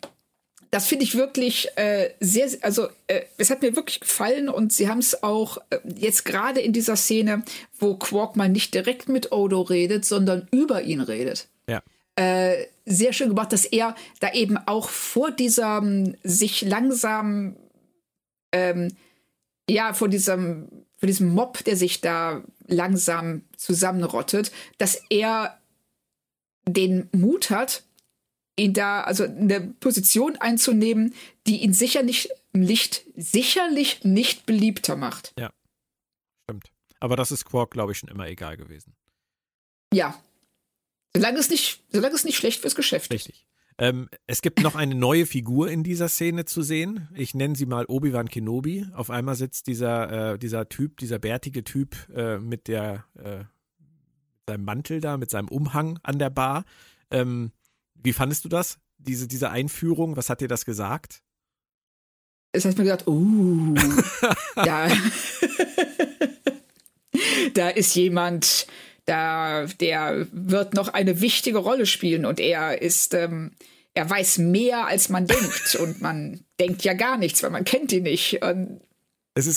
[0.71, 4.87] das finde ich wirklich äh, sehr, also äh, es hat mir wirklich gefallen und sie
[4.87, 7.43] haben es auch äh, jetzt gerade in dieser Szene,
[7.77, 11.49] wo Quark mal nicht direkt mit Odo redet, sondern über ihn redet.
[11.67, 11.81] Ja.
[12.15, 17.57] Äh, sehr schön gemacht, dass er da eben auch vor diesem sich langsam
[18.53, 18.95] ähm,
[19.69, 25.59] ja, vor diesem, vor diesem Mob, der sich da langsam zusammenrottet, dass er
[26.67, 27.83] den Mut hat,
[28.57, 31.13] ihn da, also eine Position einzunehmen,
[31.45, 35.33] die ihn sicherlich nicht, sicherlich nicht beliebter macht.
[36.43, 36.71] Stimmt.
[36.99, 38.95] Aber das ist Quark, glaube ich, schon immer egal gewesen.
[39.93, 40.19] Ja.
[41.15, 43.27] Solange es nicht, solange es nicht schlecht fürs Geschäft ist.
[43.27, 43.47] Richtig.
[43.79, 47.07] Ähm, es gibt noch eine neue Figur in dieser Szene zu sehen.
[47.13, 48.87] Ich nenne sie mal Obi-Wan Kenobi.
[48.93, 53.43] Auf einmal sitzt dieser, äh, dieser Typ, dieser bärtige Typ äh, mit der, äh,
[54.47, 56.65] seinem Mantel da, mit seinem Umhang an der Bar.
[57.11, 57.51] Ähm,
[57.93, 58.79] wie fandest du das?
[58.97, 61.21] Diese, diese Einführung, was hat dir das gesagt?
[62.51, 63.75] Es hat mir gedacht, uh,
[64.55, 64.87] da,
[67.53, 68.65] da ist jemand,
[69.07, 73.51] da, der wird noch eine wichtige Rolle spielen und er ist, ähm,
[73.93, 77.91] er weiß mehr, als man denkt und man denkt ja gar nichts, weil man kennt
[77.91, 78.43] ihn nicht.
[78.43, 78.81] Und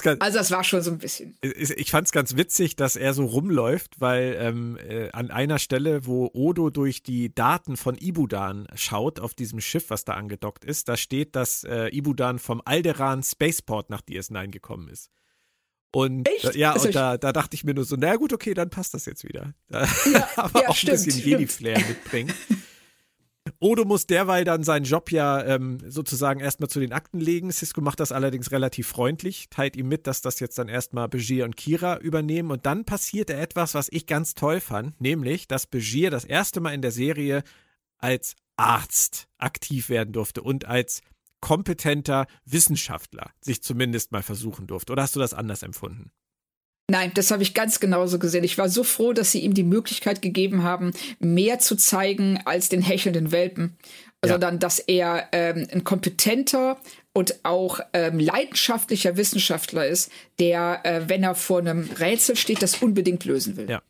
[0.03, 1.37] ganz, also das war schon so ein bisschen.
[1.43, 6.07] ich fand es ganz witzig, dass er so rumläuft, weil ähm, äh, an einer Stelle,
[6.07, 10.89] wo Odo durch die Daten von Ibudan schaut, auf diesem Schiff, was da angedockt ist,
[10.89, 15.11] da steht, dass äh, Ibudan vom Alderan Spaceport nach DS9 gekommen ist.
[15.93, 16.55] Und Echt?
[16.55, 18.95] äh, ja, und da, da dachte ich mir nur so, na gut, okay, dann passt
[18.95, 19.55] das jetzt wieder.
[19.71, 21.25] Ja, Aber ja, auch stimmt, ein bisschen.
[21.25, 22.33] Jedi-Flair mitbringen.
[23.59, 27.51] Odo muss derweil dann seinen Job ja ähm, sozusagen erstmal zu den Akten legen.
[27.51, 31.45] Cisco macht das allerdings relativ freundlich, teilt ihm mit, dass das jetzt dann erstmal Begier
[31.45, 32.51] und Kira übernehmen.
[32.51, 36.75] Und dann passierte etwas, was ich ganz toll fand, nämlich, dass Begier das erste Mal
[36.75, 37.43] in der Serie
[37.99, 41.01] als Arzt aktiv werden durfte und als
[41.41, 44.93] kompetenter Wissenschaftler sich zumindest mal versuchen durfte.
[44.93, 46.11] Oder hast du das anders empfunden?
[46.91, 48.43] Nein, das habe ich ganz genauso gesehen.
[48.43, 52.69] Ich war so froh, dass sie ihm die Möglichkeit gegeben haben, mehr zu zeigen als
[52.69, 53.77] den hechelnden Welpen,
[54.25, 54.33] Ja.
[54.33, 56.79] sondern dass er ähm, ein kompetenter
[57.13, 60.11] und auch ähm, leidenschaftlicher Wissenschaftler ist,
[60.41, 63.71] der, äh, wenn er vor einem Rätsel steht, das unbedingt lösen will.
[63.71, 63.83] Ja.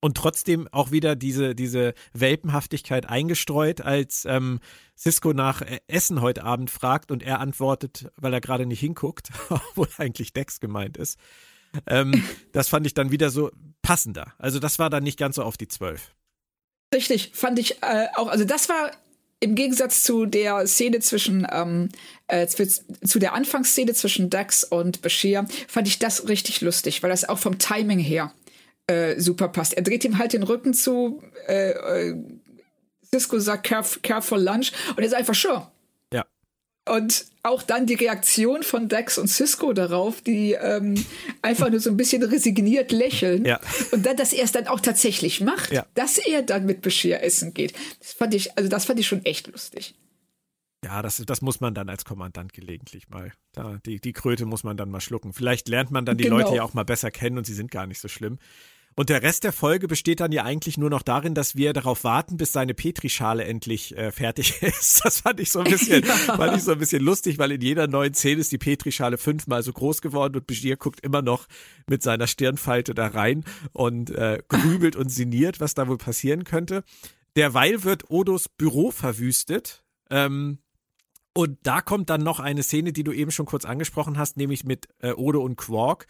[0.00, 4.60] Und trotzdem auch wieder diese, diese Welpenhaftigkeit eingestreut, als ähm,
[4.96, 9.30] Cisco nach äh, Essen heute Abend fragt und er antwortet, weil er gerade nicht hinguckt,
[9.48, 11.18] obwohl eigentlich Dex gemeint ist.
[11.86, 12.22] Ähm,
[12.52, 13.50] das fand ich dann wieder so
[13.82, 14.34] passender.
[14.38, 16.14] Also das war dann nicht ganz so auf die Zwölf.
[16.94, 18.28] Richtig, fand ich äh, auch.
[18.28, 18.92] Also das war
[19.40, 21.90] im Gegensatz zu der Szene zwischen, ähm,
[22.26, 27.10] äh, zu, zu der Anfangsszene zwischen Dax und Bashir, fand ich das richtig lustig, weil
[27.10, 28.32] das auch vom Timing her
[28.88, 29.74] äh, super passt.
[29.74, 31.70] Er dreht ihm halt den Rücken zu, äh,
[32.10, 32.16] äh,
[33.14, 35.70] Cisco sagt, care, care for lunch, und er ist einfach sure.
[36.12, 36.26] Ja.
[36.88, 41.02] Und auch dann die Reaktion von Dex und Cisco darauf, die ähm,
[41.40, 43.44] einfach nur so ein bisschen resigniert lächeln.
[43.44, 43.60] Ja.
[43.92, 45.86] Und dann, dass er es dann auch tatsächlich macht, Ja.
[45.94, 47.74] dass er dann mit Bashir essen geht.
[48.00, 49.94] Das fand ich, also das fand ich schon echt lustig.
[50.84, 53.32] Ja, das, das muss man dann als Kommandant gelegentlich mal.
[53.52, 55.32] Da, die, die Kröte muss man dann mal schlucken.
[55.32, 56.38] Vielleicht lernt man dann die Genau.
[56.38, 58.38] Leute ja auch mal besser kennen und sie sind gar nicht so schlimm.
[58.98, 62.02] Und der Rest der Folge besteht dann ja eigentlich nur noch darin, dass wir darauf
[62.02, 65.04] warten, bis seine Petrischale endlich äh, fertig ist.
[65.04, 67.86] Das fand ich so ein bisschen, fand ich so ein bisschen lustig, weil in jeder
[67.86, 71.46] neuen Szene ist die Petrischale fünfmal so groß geworden und Bashir guckt immer noch
[71.86, 76.82] mit seiner Stirnfalte da rein und äh, grübelt und sinniert, was da wohl passieren könnte.
[77.36, 79.84] Derweil wird Odos Büro verwüstet.
[80.10, 80.58] Ähm,
[81.34, 84.64] und da kommt dann noch eine Szene, die du eben schon kurz angesprochen hast, nämlich
[84.64, 86.08] mit äh, Odo und Quark,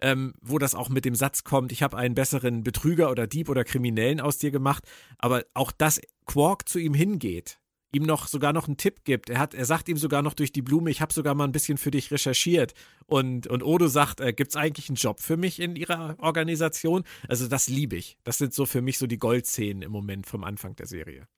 [0.00, 3.48] ähm, wo das auch mit dem Satz kommt, ich habe einen besseren Betrüger oder Dieb
[3.48, 4.84] oder Kriminellen aus dir gemacht,
[5.18, 7.58] aber auch dass Quark zu ihm hingeht,
[7.94, 9.30] ihm noch sogar noch einen Tipp gibt.
[9.30, 11.52] Er hat, er sagt ihm sogar noch durch die Blume, ich habe sogar mal ein
[11.52, 12.74] bisschen für dich recherchiert.
[13.06, 17.04] Und, und Odo sagt, äh, gibt es eigentlich einen Job für mich in ihrer Organisation?
[17.28, 18.18] Also das liebe ich.
[18.24, 21.28] Das sind so für mich so die Goldszenen im Moment vom Anfang der Serie.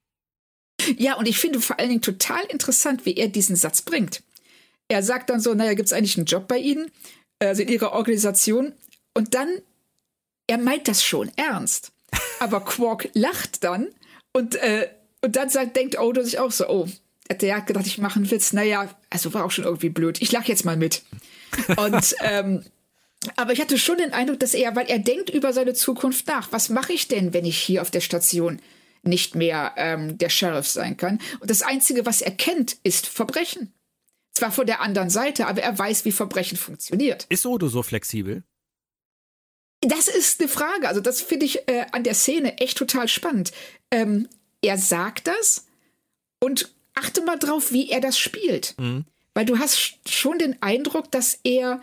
[0.97, 4.23] Ja, und ich finde vor allen Dingen total interessant, wie er diesen Satz bringt.
[4.89, 6.91] Er sagt dann so, naja, gibt es eigentlich einen Job bei Ihnen,
[7.39, 8.73] also in Ihrer Organisation?
[9.15, 9.49] Und dann,
[10.47, 11.93] er meint das schon ernst.
[12.41, 13.89] Aber Quark lacht dann
[14.33, 14.89] und, äh,
[15.23, 16.89] und dann sagt, denkt Odo sich auch so, oh,
[17.41, 18.53] der hat gedacht, ich mache einen Witz.
[18.53, 20.21] Naja, also war auch schon irgendwie blöd.
[20.21, 21.03] Ich lach jetzt mal mit.
[21.77, 22.65] Und ähm,
[23.35, 26.53] aber ich hatte schon den Eindruck, dass er, weil er denkt über seine Zukunft nach.
[26.53, 28.61] Was mache ich denn, wenn ich hier auf der Station
[29.03, 31.19] nicht mehr ähm, der Sheriff sein kann?
[31.41, 33.73] Und das Einzige, was er kennt, ist Verbrechen.
[34.37, 37.25] Zwar von der anderen Seite, aber er weiß, wie Verbrechen funktioniert.
[37.31, 38.43] Ist Odo so flexibel?
[39.81, 40.89] Das ist eine Frage.
[40.89, 43.53] Also das finde ich äh, an der Szene echt total spannend.
[43.91, 44.29] Ähm,
[44.61, 45.65] er sagt das
[46.39, 48.75] und achte mal drauf, wie er das spielt.
[49.33, 51.81] Weil du hast sch- schon den Eindruck, dass er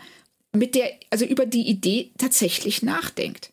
[0.52, 3.52] mit der, also über die Idee tatsächlich nachdenkt.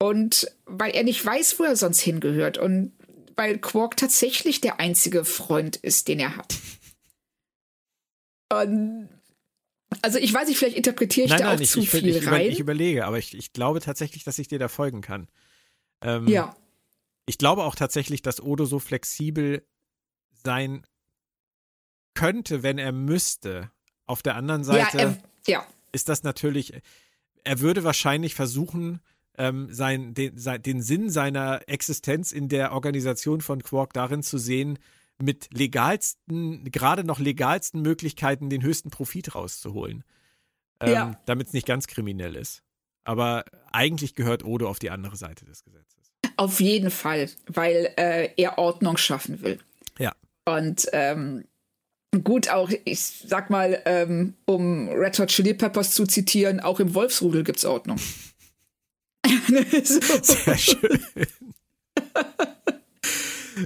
[0.00, 2.92] Und weil er nicht weiß, wo er sonst hingehört und
[3.36, 6.56] weil Quark tatsächlich der einzige Freund ist, den er hat.
[8.48, 12.06] Also ich weiß nicht, vielleicht interpretiere ich nein, da nein, auch ich, zu ich, viel
[12.08, 12.50] ich, rein.
[12.50, 15.28] ich überlege, aber ich, ich glaube tatsächlich, dass ich dir da folgen kann.
[16.02, 16.56] Ähm, ja.
[17.26, 19.66] Ich glaube auch tatsächlich, dass Odo so flexibel
[20.44, 20.86] sein
[22.14, 23.70] könnte, wenn er müsste.
[24.06, 25.66] Auf der anderen Ja, Seite er, ja.
[25.92, 26.74] ist das natürlich,
[27.42, 29.00] er würde wahrscheinlich versuchen,
[29.38, 34.38] ähm, sein, den, sein, den Sinn seiner Existenz in der Organisation von Quark darin zu
[34.38, 34.78] sehen,
[35.22, 40.04] mit legalsten, gerade noch legalsten Möglichkeiten den höchsten Profit rauszuholen.
[40.80, 41.20] Ähm, Ja.
[41.26, 42.62] Damit es nicht ganz kriminell ist.
[43.04, 46.12] Aber eigentlich gehört Odo auf die andere Seite des Gesetzes.
[46.36, 49.58] Auf jeden Fall, weil äh, er Ordnung schaffen will.
[49.98, 50.12] Ja.
[50.46, 51.44] Und ähm,
[52.24, 56.94] gut, auch, ich sag mal, ähm, um Red Hot Chili Peppers zu zitieren, auch im
[56.94, 57.98] Wolfsrudel gibt's Ordnung.
[59.84, 60.00] so.
[60.22, 61.00] Sehr schön.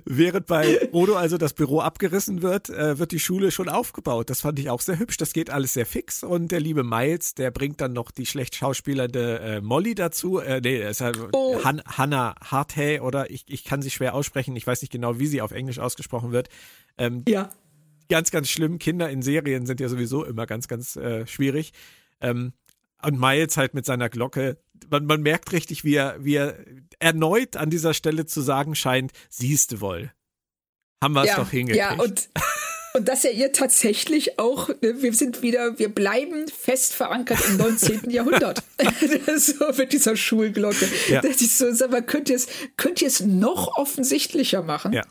[0.05, 4.31] Während bei Odo also das Büro abgerissen wird, äh, wird die Schule schon aufgebaut.
[4.31, 5.17] Das fand ich auch sehr hübsch.
[5.17, 6.23] Das geht alles sehr fix.
[6.23, 10.39] Und der liebe Miles, der bringt dann noch die schlecht schauspielernde äh, Molly dazu.
[10.39, 11.63] Äh, nee, es ist halt Oh.
[11.65, 14.55] Han Hannah Harthay oder ich, ich kann sie schwer aussprechen.
[14.57, 16.49] Ich weiß nicht genau, wie sie auf Englisch ausgesprochen wird.
[16.99, 17.51] Ähm, Ja.
[18.09, 18.79] ganz, ganz schlimm.
[18.79, 21.73] Kinder in Serien sind ja sowieso immer ganz, ganz äh, schwierig.
[22.21, 22.53] Ähm,
[23.03, 24.59] und Miles halt mit seiner Glocke.
[24.91, 26.57] Man, man merkt richtig, wie er, wie er
[26.99, 30.13] erneut an dieser Stelle zu sagen scheint, siehste wohl.
[31.03, 31.79] Haben wir es ja, doch hingekriegt.
[31.79, 32.29] Ja, und,
[32.95, 37.57] und dass er ihr tatsächlich auch, ne, wir sind wieder, wir bleiben fest verankert im
[37.57, 38.11] 19.
[38.11, 38.65] Jahrhundert.
[39.37, 40.89] so mit dieser Schulglocke.
[41.09, 41.21] Ja.
[41.21, 44.93] Das ist so, sag mal, könnt ihr es, könnt ihr es noch offensichtlicher machen?
[44.93, 45.05] Ja.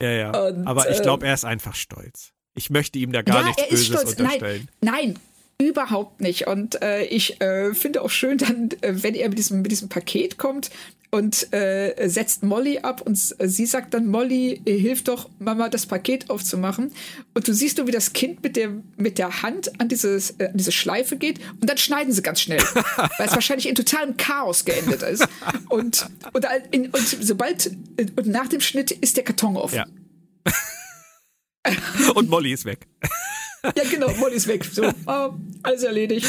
[0.00, 0.46] ja, ja.
[0.46, 2.32] Und, Aber ich äh, glaube, er ist einfach stolz.
[2.54, 4.18] Ich möchte ihm da gar ja, nichts er ist Böses stolz.
[4.18, 4.68] unterstellen.
[4.80, 5.20] Nein, nein,
[5.60, 6.46] überhaupt nicht.
[6.46, 9.88] Und äh, ich äh, finde auch schön, dann, äh, wenn er mit diesem, mit diesem
[9.88, 10.70] Paket kommt
[11.10, 15.86] und äh, setzt Molly ab und sie sagt dann, Molly, äh, hilf doch Mama, das
[15.86, 16.92] Paket aufzumachen.
[17.34, 20.46] Und du siehst nur, wie das Kind mit der, mit der Hand an, dieses, äh,
[20.46, 22.60] an diese Schleife geht und dann schneiden sie ganz schnell,
[23.18, 25.26] weil es wahrscheinlich in totalem Chaos geendet ist.
[25.68, 29.76] Und, und, in, und sobald, äh, und nach dem Schnitt ist der Karton offen.
[29.76, 29.86] Ja.
[32.14, 32.86] Und Molly ist weg.
[33.62, 34.64] Ja, genau, Molly ist weg.
[34.64, 36.26] So, ah, alles erledigt.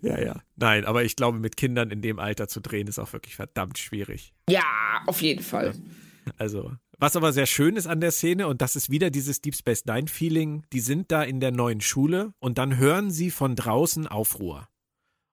[0.00, 0.42] Ja, ja.
[0.56, 3.78] Nein, aber ich glaube, mit Kindern in dem Alter zu drehen, ist auch wirklich verdammt
[3.78, 4.32] schwierig.
[4.48, 4.62] Ja,
[5.06, 5.74] auf jeden Fall.
[6.38, 9.56] Also, was aber sehr schön ist an der Szene, und das ist wieder dieses Deep
[9.56, 13.56] Space Nine Feeling, die sind da in der neuen Schule und dann hören sie von
[13.56, 14.68] draußen Aufruhr.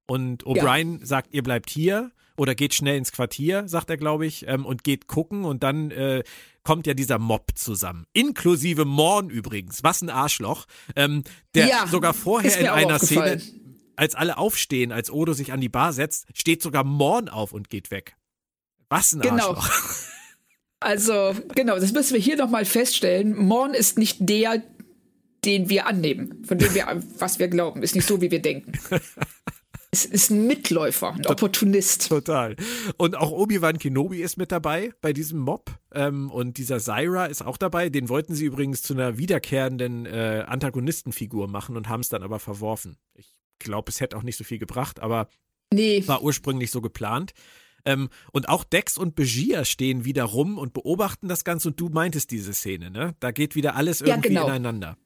[0.08, 4.48] Und O'Brien sagt, ihr bleibt hier oder geht schnell ins Quartier, sagt er, glaube ich,
[4.48, 6.24] ähm, und geht gucken und dann äh,
[6.64, 8.06] kommt ja dieser Mob zusammen.
[8.14, 9.84] Inklusive Morn übrigens.
[9.84, 10.66] Was ein Arschloch.
[10.96, 11.24] Ähm,
[11.54, 13.42] der Ja, sogar vorher in einer Szene,
[13.96, 17.70] als alle aufstehen, als Odo sich an die Bar setzt, steht sogar Morn auf und
[17.70, 18.16] geht weg.
[18.88, 19.54] Was ein Genau.
[19.54, 19.70] Arschloch.
[20.82, 23.36] Also, genau, das müssen wir hier nochmal feststellen.
[23.36, 24.64] Morn ist nicht der,
[25.44, 27.84] den wir annehmen, von dem wir, was wir glauben.
[27.84, 28.72] Ist nicht so, wie wir denken.
[29.92, 32.10] Es ist ein Mitläufer, ein Opportunist.
[32.10, 32.56] Total.
[32.98, 35.72] Und auch Obi-Wan Kenobi ist mit dabei bei diesem Mob.
[35.94, 37.90] Ähm, und dieser Zyra ist auch dabei.
[37.90, 42.38] Den wollten sie übrigens zu einer wiederkehrenden äh, Antagonistenfigur machen und haben es dann aber
[42.38, 42.98] verworfen.
[43.16, 45.28] Ich glaube, es hätte auch nicht so viel gebracht, aber
[45.74, 47.34] Nee, war ursprünglich so geplant.
[47.86, 51.70] Ähm, und auch Dex und Begier stehen wieder rum und beobachten das Ganze.
[51.70, 53.16] Und du meintest diese Szene, ne?
[53.20, 54.46] Da geht wieder alles Ja, irgendwie genau.
[54.48, 54.98] ineinander.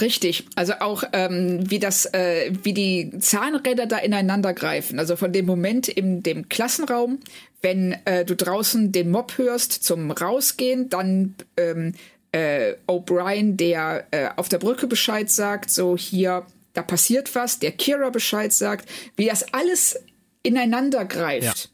[0.00, 4.98] Richtig, also auch ähm, wie das, äh, wie die Zahnräder da ineinander greifen.
[4.98, 7.18] Also von dem Moment in dem Klassenraum,
[7.62, 11.94] wenn äh, du draußen den Mob hörst zum Rausgehen, dann ähm,
[12.32, 17.72] äh, O'Brien, der äh, auf der Brücke Bescheid sagt, so hier, da passiert was, der
[17.72, 19.98] Kira Bescheid sagt, wie das alles
[20.42, 21.70] ineinander greift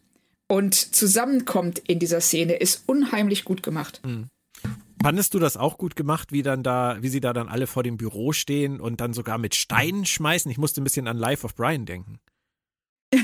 [0.48, 4.00] und zusammenkommt in dieser Szene, ist unheimlich gut gemacht.
[5.07, 7.84] Fandest du das auch gut gemacht, wie dann da, wie sie da dann alle vor
[7.84, 10.50] dem Büro stehen und dann sogar mit Steinen schmeißen?
[10.50, 12.18] Ich musste ein bisschen an Life of Brian denken.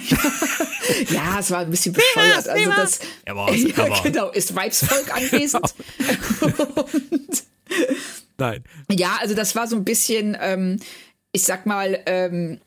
[1.11, 2.49] Ja, es war ein bisschen bescheuert.
[2.49, 5.75] Also das, Er war's, er ja, genau, ist Weibsvolk anwesend.
[6.41, 7.45] Und,
[8.39, 8.65] Nein.
[8.89, 10.79] ja, also das war so ein bisschen, ähm,
[11.33, 12.61] ich sag mal, ähm,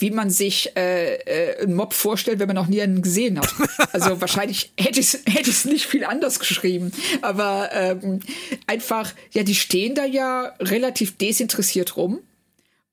[0.00, 3.52] wie man sich äh, äh, einen Mob vorstellt, wenn man noch nie einen gesehen hat.
[3.92, 6.92] Also wahrscheinlich hätte ich es hätte ich's nicht viel anders geschrieben.
[7.22, 8.20] Aber ähm,
[8.66, 12.20] einfach, ja, die stehen da ja relativ desinteressiert rum.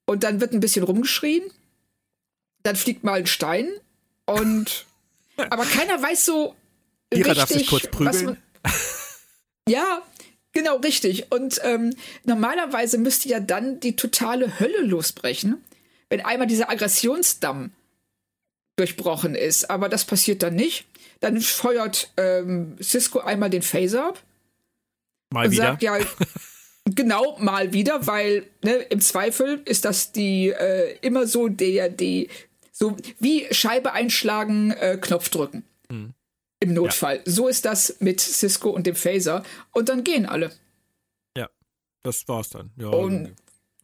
[0.06, 1.44] Und dann wird ein bisschen rumgeschrien.
[2.64, 3.70] Dann fliegt mal ein Stein.
[4.26, 4.86] Und
[5.38, 6.56] aber keiner weiß so
[7.12, 8.26] Kira richtig, darf sich kurz was prügeln.
[8.26, 8.38] man,
[9.68, 10.02] ja,
[10.54, 11.32] genau, richtig.
[11.32, 15.64] Und ähm, normalerweise müsste ja dann die totale Hölle losbrechen,
[16.10, 17.72] wenn einmal dieser Aggressionsdamm
[18.76, 19.70] durchbrochen ist.
[19.70, 20.86] Aber das passiert dann nicht.
[21.20, 24.24] Dann feuert ähm, Cisco einmal den Phaser ab
[25.32, 25.64] Mal und wieder.
[25.64, 25.98] sagt ja
[26.86, 32.30] genau mal wieder, weil ne, im Zweifel ist das die äh, immer so der die
[32.72, 35.64] so wie Scheibe einschlagen, äh, Knopf drücken.
[35.90, 36.14] Mhm.
[36.60, 37.22] Im Notfall.
[37.26, 40.52] So ist das mit Cisco und dem Phaser und dann gehen alle.
[41.38, 41.50] ja,
[42.04, 42.72] das war's dann.
[42.78, 43.36] Ja, Und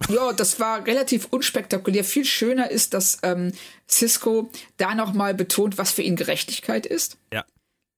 [0.09, 2.03] ja, das war relativ unspektakulär.
[2.03, 3.51] Viel schöner ist, dass ähm,
[3.89, 7.17] Cisco da nochmal betont, was für ihn Gerechtigkeit ist.
[7.33, 7.45] ja.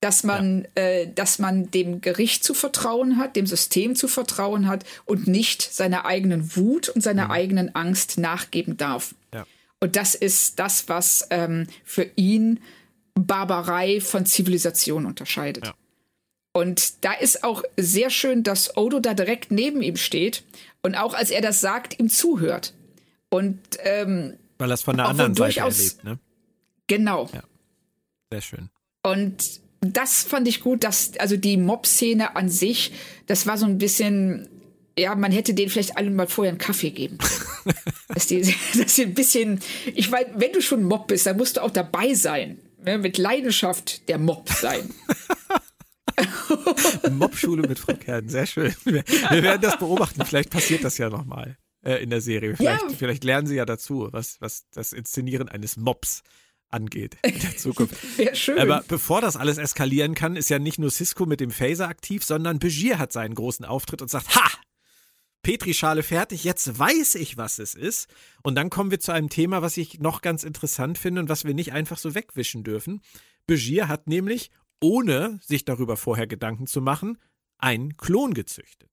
[0.01, 4.83] Dass man, äh, dass man dem Gericht zu vertrauen hat, dem System zu vertrauen hat
[5.05, 9.15] und nicht seiner eigenen Wut und seiner eigenen Angst nachgeben darf.
[9.33, 9.45] Ja.
[9.79, 12.59] Und das ist das, was ähm, für ihn
[13.15, 15.67] Barbarei von Zivilisation unterscheidet.
[15.67, 15.73] Ja.
[16.53, 20.43] Und da ist auch sehr schön, dass Odo da direkt neben ihm steht
[20.83, 22.73] und auch als er das sagt, ihm zuhört.
[23.29, 26.19] Und ähm, Weil er es von der anderen Seite durchaus- erlebt, ne?
[26.87, 27.27] genau.
[28.31, 28.69] Sehr schön.
[29.01, 32.93] Und das fand ich gut, dass, also die Mob-Szene an sich,
[33.25, 34.47] das war so ein bisschen,
[34.97, 37.17] ja, man hätte denen vielleicht allen mal vorher einen Kaffee geben
[38.09, 38.41] dass, die,
[38.77, 39.59] dass die ein bisschen,
[39.95, 42.59] ich meine, wenn du schon Mob bist, dann musst du auch dabei sein.
[42.85, 44.89] Ne, mit Leidenschaft der Mob sein.
[47.11, 48.74] Mobschule mit Frau Kern, sehr schön.
[48.86, 50.26] Wir, wir werden das beobachten.
[50.26, 52.55] Vielleicht passiert das ja nochmal äh, in der Serie.
[52.55, 52.95] Vielleicht, Ja.
[52.97, 56.22] vielleicht lernen sie ja dazu, was, was das Inszenieren eines Mobs
[56.70, 57.95] angeht in der Zukunft.
[58.18, 58.57] Wäre schön.
[58.59, 62.24] Aber bevor das alles eskalieren kann, ist ja nicht nur Cisco mit dem Phaser aktiv,
[62.24, 64.49] sondern Begier hat seinen großen Auftritt und sagt, ha!
[65.43, 68.07] Petrischale fertig, jetzt weiß ich, was es ist.
[68.43, 71.43] Und dann kommen wir zu einem Thema, was ich noch ganz interessant finde und was
[71.43, 73.01] wir nicht einfach so wegwischen dürfen.
[73.45, 74.51] Begier hat nämlich,
[74.82, 77.17] ohne sich darüber vorher Gedanken zu machen,
[77.57, 78.89] einen Klon gezüchtet.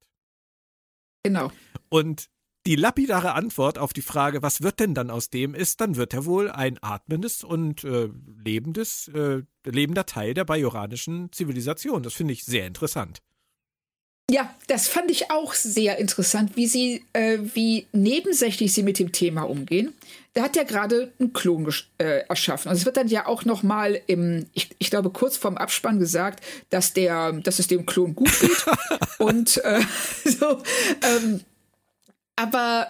[1.25, 1.51] genau.
[1.89, 2.31] Und
[2.67, 6.13] die lapidare Antwort auf die Frage, was wird denn dann aus dem, ist, dann wird
[6.13, 8.11] er wohl ein atmendes und äh,
[8.45, 12.03] lebendes, äh, lebender Teil der bajoranischen Zivilisation.
[12.03, 13.21] Das finde ich sehr interessant.
[14.31, 19.11] Ja, das fand ich auch sehr interessant, wie sie, äh, wie nebensächlich sie mit dem
[19.11, 19.93] Thema umgehen.
[20.35, 21.69] Da hat er gerade einen Klon
[21.99, 22.71] äh, erschaffen.
[22.71, 25.99] Und es wird dann ja auch noch mal im, ich, ich glaube, kurz vorm Abspann
[25.99, 28.65] gesagt, dass der, dass es dem Klon gut geht.
[29.19, 29.81] Und äh,
[30.25, 30.63] so,
[31.03, 31.41] ähm,
[32.37, 32.87] aber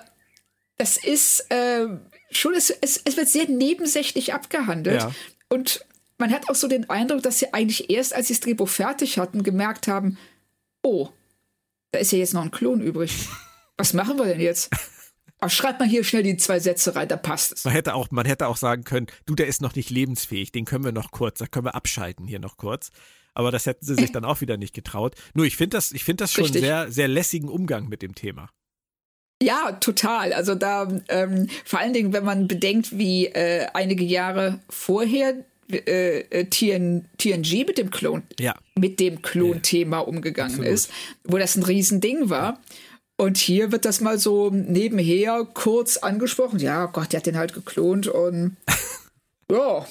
[0.76, 1.86] das ist äh,
[2.30, 5.00] schon, es, es, es wird sehr nebensächlich abgehandelt.
[5.00, 5.12] Ja.
[5.48, 5.86] Und
[6.18, 9.18] man hat auch so den Eindruck, dass sie eigentlich erst, als sie das Drehbuch fertig
[9.18, 10.18] hatten, gemerkt haben,
[10.82, 11.08] oh,
[11.92, 13.28] da ist ja jetzt noch ein Klon übrig.
[13.76, 14.70] Was machen wir denn jetzt?
[15.38, 17.64] Aber schreib mal hier schnell die zwei Sätze rein, da passt es.
[17.64, 20.66] Man hätte auch, man hätte auch sagen können, du, der ist noch nicht lebensfähig, den
[20.66, 22.90] können wir noch kurz, da können wir abschalten hier noch kurz.
[23.32, 25.14] Aber das hätten sie sich dann auch wieder nicht getraut.
[25.34, 26.62] Nur ich finde das, ich finde das schon Richtig.
[26.62, 28.50] sehr, sehr lässigen Umgang mit dem Thema.
[29.42, 30.34] Ja, total.
[30.34, 36.20] Also da ähm, vor allen Dingen, wenn man bedenkt, wie äh, einige Jahre vorher äh,
[36.30, 38.54] äh, TN, TNG mit dem Klon, Ja.
[38.76, 40.72] mit dem Klon-Thema umgegangen Absolut.
[40.72, 40.90] ist,
[41.24, 42.60] wo das ein Riesending war.
[43.16, 46.58] Und hier wird das mal so nebenher kurz angesprochen.
[46.58, 48.56] Ja, Gott, der hat den halt geklont und
[49.50, 49.86] ja,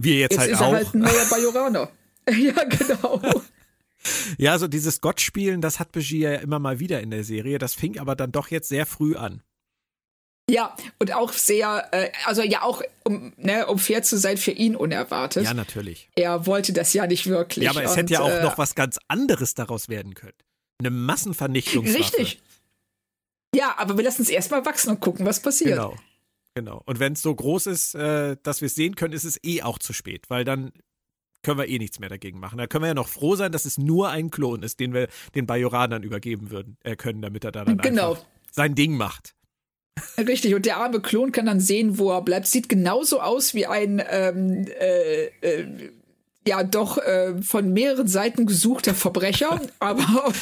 [0.00, 0.70] Wir jetzt, jetzt halt ist auch.
[0.72, 1.90] er halt ein neuer Bajoraner.
[2.30, 3.20] ja, genau.
[4.38, 7.58] Ja, so dieses Gott-Spielen, das hat Begier ja immer mal wieder in der Serie.
[7.58, 9.42] Das fing aber dann doch jetzt sehr früh an.
[10.50, 14.50] Ja, und auch sehr, äh, also ja auch, um, ne, um fair zu sein, für
[14.50, 15.44] ihn unerwartet.
[15.44, 16.08] Ja, natürlich.
[16.14, 17.64] Er wollte das ja nicht wirklich.
[17.66, 20.36] Ja, aber es und, hätte ja auch äh, noch was ganz anderes daraus werden können.
[20.78, 21.98] Eine Massenvernichtungswaffe.
[21.98, 22.40] Richtig.
[23.54, 25.70] Ja, aber wir lassen es erstmal wachsen und gucken, was passiert.
[25.70, 25.96] Genau.
[26.54, 26.82] Genau.
[26.86, 29.62] Und wenn es so groß ist, äh, dass wir es sehen können, ist es eh
[29.62, 30.72] auch zu spät, weil dann
[31.42, 32.58] können wir eh nichts mehr dagegen machen.
[32.58, 35.08] Da können wir ja noch froh sein, dass es nur ein Klon ist, den wir
[35.34, 38.18] den Bajoranern übergeben würden, äh, können, damit er da dann Genau.
[38.50, 39.34] sein Ding macht.
[40.18, 42.46] Richtig, und der arme Klon kann dann sehen, wo er bleibt.
[42.46, 45.90] Sieht genauso aus wie ein, ähm, äh, äh,
[46.46, 50.04] ja, doch äh, von mehreren Seiten gesuchter Verbrecher, aber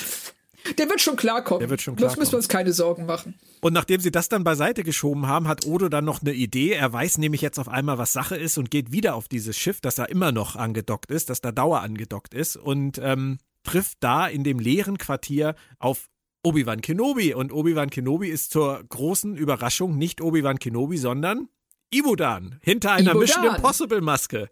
[0.79, 1.61] der wird schon klarkommen.
[1.61, 2.21] Der wird schon Das klarkommen.
[2.21, 3.35] müssen wir uns keine Sorgen machen.
[3.61, 6.73] Und nachdem sie das dann beiseite geschoben haben, hat Odo dann noch eine Idee.
[6.73, 9.81] Er weiß nämlich jetzt auf einmal, was Sache ist und geht wieder auf dieses Schiff,
[9.81, 14.27] das da immer noch angedockt ist, das da Dauer angedockt ist und ähm, trifft da
[14.29, 16.09] in dem leeren Quartier auf
[16.43, 17.35] Obi-Wan Kenobi.
[17.35, 21.49] Und Obi-Wan Kenobi ist zur großen Überraschung nicht Obi-Wan Kenobi, sondern
[21.91, 23.21] Ibudan hinter einer Ibudan.
[23.21, 24.49] Mission Impossible Maske.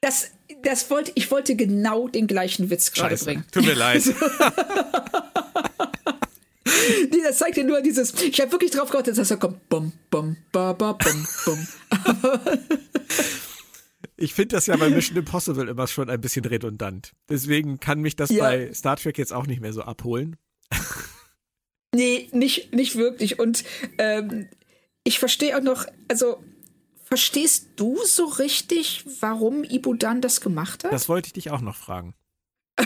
[0.00, 0.30] Das,
[0.62, 3.24] das wollte, ich wollte genau den gleichen Witz gerade Scheiße.
[3.26, 3.44] bringen.
[3.52, 4.02] Tut mir leid.
[7.10, 8.14] Nee, das zeigt dir nur dieses.
[8.22, 9.68] Ich habe wirklich drauf gewartet, dass er kommt.
[9.68, 11.66] Bum, bum, ba, ba, bum, bum.
[14.16, 17.12] Ich finde das ja bei Mission Impossible immer schon ein bisschen redundant.
[17.30, 18.44] Deswegen kann mich das Ja.
[18.44, 20.36] bei Star Trek jetzt auch nicht mehr so abholen.
[21.94, 23.38] Nee, nicht, nicht wirklich.
[23.38, 23.64] Und
[23.98, 24.48] ähm,
[25.04, 26.42] ich verstehe auch noch, also
[27.04, 30.92] verstehst du so richtig, warum Ibudan das gemacht hat?
[30.92, 32.14] Das wollte ich dich auch noch fragen.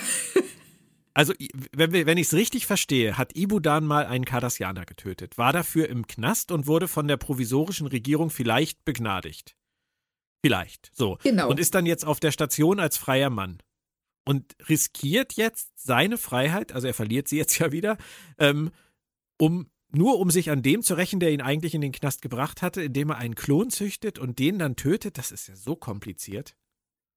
[1.17, 1.33] Also,
[1.71, 6.09] wenn, wenn ich es richtig verstehe, hat Ibudan mal einen Cardassianer getötet, war dafür im
[6.09, 9.55] Knast und wurde von der provisorischen Regierung vielleicht begnadigt.
[10.45, 11.17] Vielleicht, so.
[11.23, 11.49] Genau.
[11.49, 13.59] Und ist dann jetzt auf der Station als freier Mann.
[14.27, 17.97] Und riskiert jetzt seine Freiheit, also er verliert sie jetzt ja wieder,
[18.39, 18.73] ähm,
[19.39, 22.63] um nur um sich an dem zu rächen, der ihn eigentlich in den Knast gebracht
[22.63, 25.19] hatte, indem er einen Klon züchtet und den dann tötet.
[25.19, 26.55] Das ist ja so kompliziert.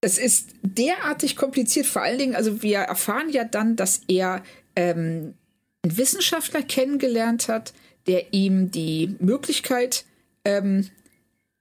[0.01, 4.43] Es ist derartig kompliziert, vor allen Dingen, also wir erfahren ja dann, dass er
[4.75, 5.33] ähm,
[5.81, 7.73] einen Wissenschaftler kennengelernt hat,
[8.05, 10.05] der ihm die Möglichkeit,
[10.45, 10.87] ähm,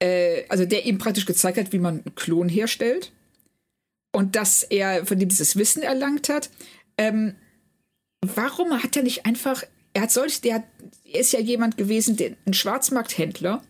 [0.00, 3.12] äh, also der ihm praktisch gezeigt hat, wie man einen Klon herstellt.
[4.12, 6.50] Und dass er von dem dieses Wissen erlangt hat.
[6.96, 7.34] Ähm,
[8.22, 9.62] warum hat er nicht einfach,
[9.96, 10.64] er hat solch, der hat,
[11.04, 13.64] er ist ja jemand gewesen, der, ein Schwarzmarkthändler,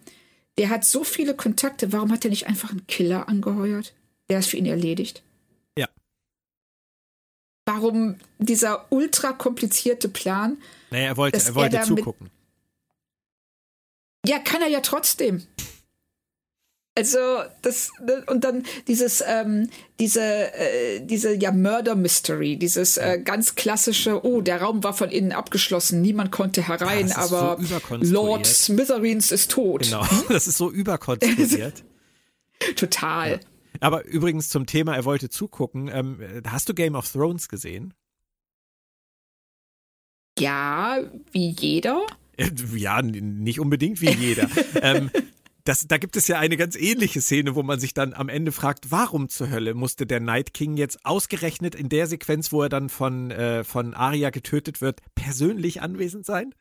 [0.59, 3.95] der hat so viele Kontakte, warum hat er nicht einfach einen Killer angeheuert?
[4.29, 5.22] Der ist für ihn erledigt.
[5.79, 5.89] Ja.
[7.64, 10.59] Warum dieser ultra komplizierte Plan?
[10.91, 12.29] Naja, er wollte, er wollte er zugucken.
[14.27, 15.47] Ja, kann er ja trotzdem.
[16.97, 17.18] Also,
[17.61, 19.68] das, ne, und dann dieses, ähm,
[20.01, 25.11] diese, äh, diese, ja, Murder Mystery, dieses äh, ganz klassische, oh, der Raum war von
[25.11, 28.12] innen abgeschlossen, niemand konnte herein, Ja, so aber überkonstruiert.
[28.12, 29.82] Lord Smithereens ist tot.
[29.82, 31.84] Genau, das ist so überkonstruiert.
[32.76, 33.40] Total.
[33.80, 35.88] Aber übrigens zum Thema, er wollte zugucken.
[35.92, 37.92] Ähm, hast du Game of Thrones gesehen?
[40.38, 40.99] Ja,
[41.32, 42.07] wie jeder.
[42.74, 44.47] Ja, nicht unbedingt wie jeder.
[44.82, 45.11] ähm,
[45.67, 48.53] das, da gibt es ja eine ganz ähnliche Szene, wo man sich dann am Ende
[48.53, 52.69] fragt, warum zur Hölle musste der Night King jetzt ausgerechnet in der Sequenz, wo er
[52.69, 56.55] dann von, äh, von Arya getötet wird, persönlich anwesend sein?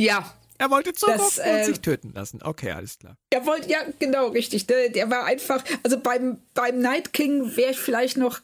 [0.00, 2.40] Ja, Er wollte zugucken Das, äh, und sich töten lassen.
[2.42, 3.16] Okay, alles klar.
[3.30, 4.66] Er wollte, ja, genau, richtig.
[4.66, 8.40] Der, der war einfach, also beim, beim Night King wäre ich vielleicht noch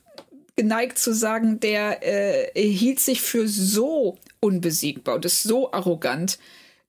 [0.57, 6.39] geneigt zu sagen, der äh, hielt sich für so unbesiegbar und ist so arrogant,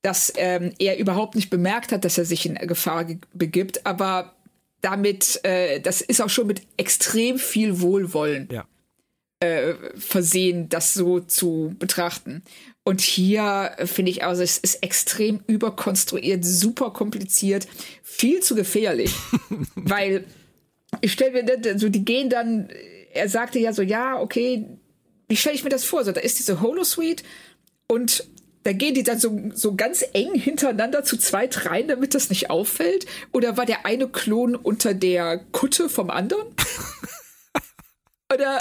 [0.02, 3.86] dass ähm, er überhaupt nicht bemerkt hat, dass er sich in Gefahr ge- begibt.
[3.86, 4.34] Aber
[4.82, 8.66] damit, äh, das ist auch schon mit extrem viel Wohlwollen Ja.
[9.42, 12.42] äh, versehen, das so zu betrachten.
[12.84, 17.68] Und hier äh, finde ich, also es ist extrem überkonstruiert, super kompliziert,
[18.02, 19.14] viel zu gefährlich,
[19.76, 20.26] weil
[21.02, 22.70] ich stelle mir das- so, die gehen dann,
[23.14, 24.66] er sagte ja so, ja, okay,
[25.30, 26.04] wie stelle ich mir das vor?
[26.04, 27.24] So, da ist diese Holosuite
[27.88, 28.26] und
[28.64, 32.50] da gehen die dann so, so ganz eng hintereinander zu zweit rein, damit das nicht
[32.50, 33.06] auffällt?
[33.32, 36.48] Oder war der eine Klon unter der Kutte vom anderen?
[38.34, 38.60] oder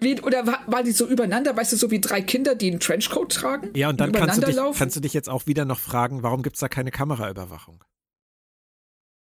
[0.00, 2.80] wie, oder war, war die so übereinander, weißt du, so wie drei Kinder, die einen
[2.80, 3.70] Trenchcoat tragen?
[3.74, 6.42] Ja, und dann kannst du, dich, kannst du dich jetzt auch wieder noch fragen, warum
[6.42, 7.82] gibt es da keine Kameraüberwachung?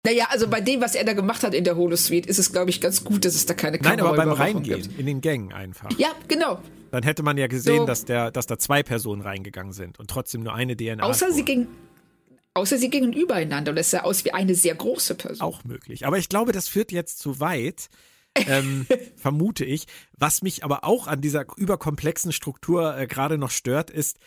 [0.05, 2.69] Naja, also bei dem, was er da gemacht hat in der Holosuite, ist es, glaube
[2.69, 4.99] ich, ganz gut, dass es da keine Nein, aber beim Reingehen, gibt.
[4.99, 5.89] in den Gängen einfach.
[5.97, 6.59] Ja, genau.
[6.91, 7.85] Dann hätte man ja gesehen, so.
[7.85, 11.03] dass, der, dass da zwei Personen reingegangen sind und trotzdem nur eine DNA.
[11.03, 11.69] Außer sie gingen.
[12.53, 15.47] Außer sie gingen übereinander und es sah aus wie eine sehr große Person.
[15.47, 16.05] Auch möglich.
[16.05, 17.87] Aber ich glaube, das führt jetzt zu weit,
[18.35, 18.85] ähm,
[19.15, 19.85] vermute ich.
[20.17, 24.19] Was mich aber auch an dieser überkomplexen Struktur äh, gerade noch stört, ist,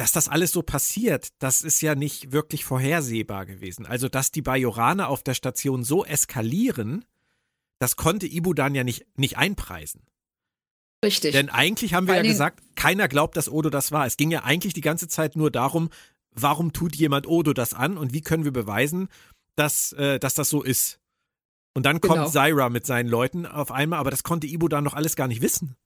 [0.00, 3.84] dass das alles so passiert, das ist ja nicht wirklich vorhersehbar gewesen.
[3.84, 7.04] Also, dass die Bajoraner auf der Station so eskalieren,
[7.78, 10.06] das konnte Ibu dann ja nicht, nicht einpreisen.
[11.04, 11.32] Richtig.
[11.32, 14.06] Denn eigentlich haben wir Weil ja gesagt, keiner glaubt, dass Odo das war.
[14.06, 15.90] Es ging ja eigentlich die ganze Zeit nur darum,
[16.30, 19.08] warum tut jemand Odo das an und wie können wir beweisen,
[19.54, 20.98] dass, äh, dass das so ist.
[21.74, 22.28] Und dann kommt genau.
[22.30, 25.42] Zyra mit seinen Leuten auf einmal, aber das konnte Ibo dann noch alles gar nicht
[25.42, 25.76] wissen.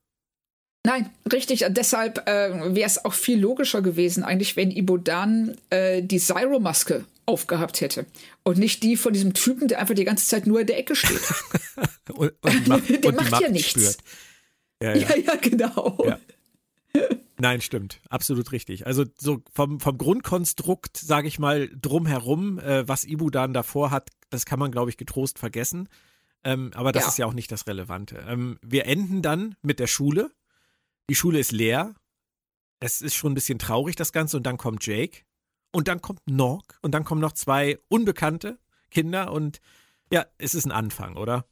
[0.87, 1.64] Nein, richtig.
[1.70, 7.05] Deshalb äh, wäre es auch viel logischer gewesen, eigentlich, wenn Ibo dann äh, die Zyro-Maske
[7.24, 8.05] aufgehabt hätte.
[8.43, 10.95] Und nicht die von diesem Typen, der einfach die ganze Zeit nur in der Ecke
[10.95, 11.20] steht.
[12.12, 13.97] und, und macht, der und macht ja nichts.
[14.82, 15.09] Ja, ja.
[15.09, 16.05] ja, ja, genau.
[16.07, 16.18] Ja.
[17.39, 18.01] Nein, stimmt.
[18.11, 18.87] Absolut richtig.
[18.87, 24.11] Also so vom, vom Grundkonstrukt, sage ich mal, drumherum, äh, was Ibu dann davor hat,
[24.28, 25.89] das kann man, glaube ich, getrost vergessen.
[26.45, 27.09] Ähm, aber das ja.
[27.09, 28.22] ist ja auch nicht das Relevante.
[28.28, 30.30] Ähm, wir enden dann mit der Schule.
[31.11, 31.94] Die Schule ist leer.
[32.80, 34.36] Es ist schon ein bisschen traurig, das Ganze.
[34.36, 35.22] Und dann kommt Jake.
[35.72, 36.78] Und dann kommt Nork.
[36.82, 38.59] Und dann kommen noch zwei unbekannte
[38.90, 39.32] Kinder.
[39.32, 39.61] Und
[40.12, 41.46] ja, es ist ein Anfang, oder?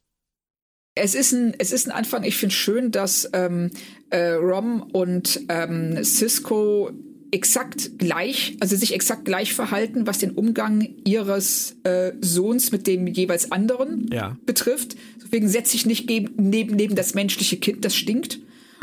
[0.94, 2.22] Es ist ein, es ist ein Anfang.
[2.24, 3.70] Ich finde schön, dass ähm,
[4.10, 6.90] äh, Rom und ähm, Cisco
[7.30, 13.06] exakt gleich, also sich exakt gleich verhalten, was den Umgang ihres äh, Sohns mit dem
[13.06, 14.36] jeweils anderen ja.
[14.44, 14.96] betrifft.
[15.22, 18.40] Deswegen setze ich nicht neben, neben das menschliche Kind, das stinkt.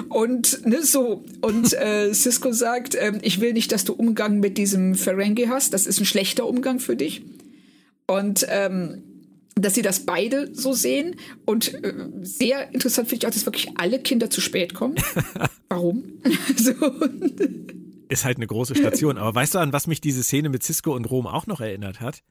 [0.10, 1.24] Und ne, so.
[1.42, 5.74] Und äh, Cisco sagt, äh, ich will nicht, dass du Umgang mit diesem Ferengi hast.
[5.74, 7.22] Das ist ein schlechter Umgang für dich.
[8.08, 9.04] Und ähm,
[9.56, 11.16] dass sie das beide so sehen.
[11.46, 14.96] Und äh, sehr interessant finde ich auch, dass wirklich alle Kinder zu spät kommen.
[15.70, 16.04] Warum?
[16.56, 16.74] so.
[18.08, 19.18] Ist halt eine große Station.
[19.18, 22.02] Aber weißt du, an was mich diese Szene mit Cisco und Rom auch noch erinnert
[22.02, 22.24] hat?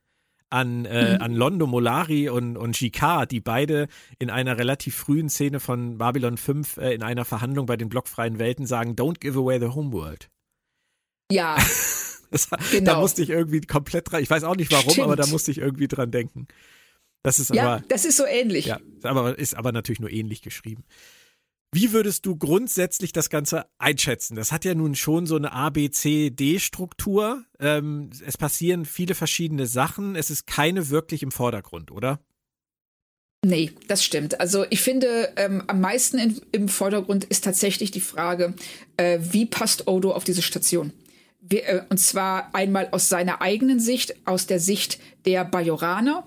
[0.51, 1.23] An, äh, mhm.
[1.23, 3.87] an Londo Molari und, und Jicard, die beide
[4.19, 8.39] in einer relativ frühen Szene von Babylon 5 äh, in einer Verhandlung bei den blockfreien
[8.39, 10.31] Welten sagen, don't give away the homeworld.
[11.31, 11.57] Ja.
[12.31, 12.93] das, genau.
[12.93, 15.05] Da musste ich irgendwie komplett dran, ich weiß auch nicht warum, Stimmt.
[15.05, 16.49] aber da musste ich irgendwie dran denken.
[17.23, 18.67] Das ist ja, aber, das ist so ähnlich.
[18.67, 20.85] Ja, aber ist aber natürlich nur ähnlich geschrieben.
[21.73, 24.37] Wie würdest du grundsätzlich das Ganze einschätzen?
[24.37, 27.45] Das hat ja nun schon so eine A, B, C, D-Struktur.
[27.61, 30.17] Ähm, es passieren viele verschiedene Sachen.
[30.17, 32.21] Es ist keine wirklich im Vordergrund, oder?
[33.45, 34.41] Nee, das stimmt.
[34.41, 38.55] Also ich finde, ähm, am meisten in, im Vordergrund ist tatsächlich die Frage,
[38.97, 40.93] äh, wie passt Odo auf diese Station?
[41.41, 46.27] Wir, äh, und zwar einmal aus seiner eigenen Sicht, aus der Sicht der Bajoraner,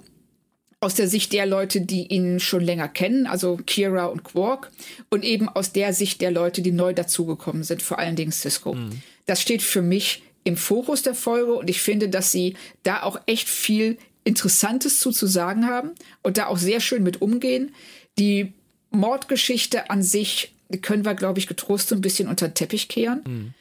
[0.81, 4.71] aus der Sicht der Leute, die ihn schon länger kennen, also Kira und Quark,
[5.09, 8.73] und eben aus der Sicht der Leute, die neu dazugekommen sind, vor allen Dingen Cisco.
[8.73, 9.01] Mhm.
[9.27, 13.21] Das steht für mich im Fokus der Folge und ich finde, dass sie da auch
[13.27, 15.91] echt viel Interessantes zu, zu sagen haben
[16.23, 17.75] und da auch sehr schön mit umgehen.
[18.17, 18.51] Die
[18.89, 20.51] Mordgeschichte an sich
[20.81, 23.21] können wir, glaube ich, getrost so ein bisschen unter den Teppich kehren.
[23.27, 23.53] Mhm.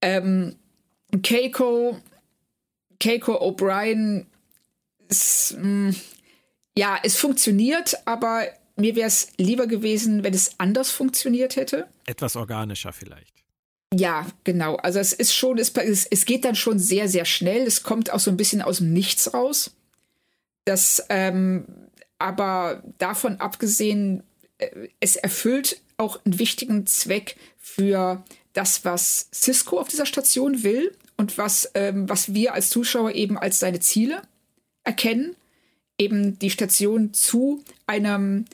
[0.00, 0.56] Ähm,
[1.22, 1.98] Keiko,
[3.00, 4.26] Keiko O'Brien
[5.08, 5.96] ist, mh, mm,
[6.76, 8.46] ja, es funktioniert, aber
[8.76, 11.86] mir wäre es lieber gewesen, wenn es anders funktioniert hätte.
[12.06, 13.32] Etwas organischer vielleicht.
[13.94, 14.76] Ja, genau.
[14.76, 15.72] Also es ist schon, es,
[16.10, 17.66] es geht dann schon sehr, sehr schnell.
[17.66, 19.72] Es kommt auch so ein bisschen aus dem Nichts raus.
[20.64, 21.66] Das, ähm,
[22.18, 24.22] aber davon abgesehen,
[24.58, 28.24] äh, es erfüllt auch einen wichtigen Zweck für
[28.54, 33.36] das, was Cisco auf dieser Station will und was, ähm, was wir als Zuschauer eben
[33.36, 34.22] als seine Ziele
[34.84, 35.36] erkennen
[36.02, 38.44] eben die Station zu einem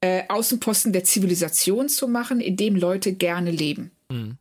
[0.00, 3.90] äh, Außenposten der Zivilisation zu machen, in dem Leute gerne leben.
[4.10, 4.38] Mhm.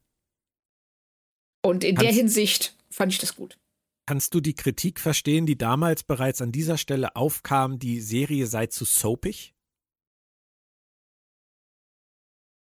[1.65, 3.57] Und in kannst, der Hinsicht fand ich das gut.
[4.05, 8.67] Kannst du die Kritik verstehen, die damals bereits an dieser Stelle aufkam, die Serie sei
[8.67, 9.53] zu soapig?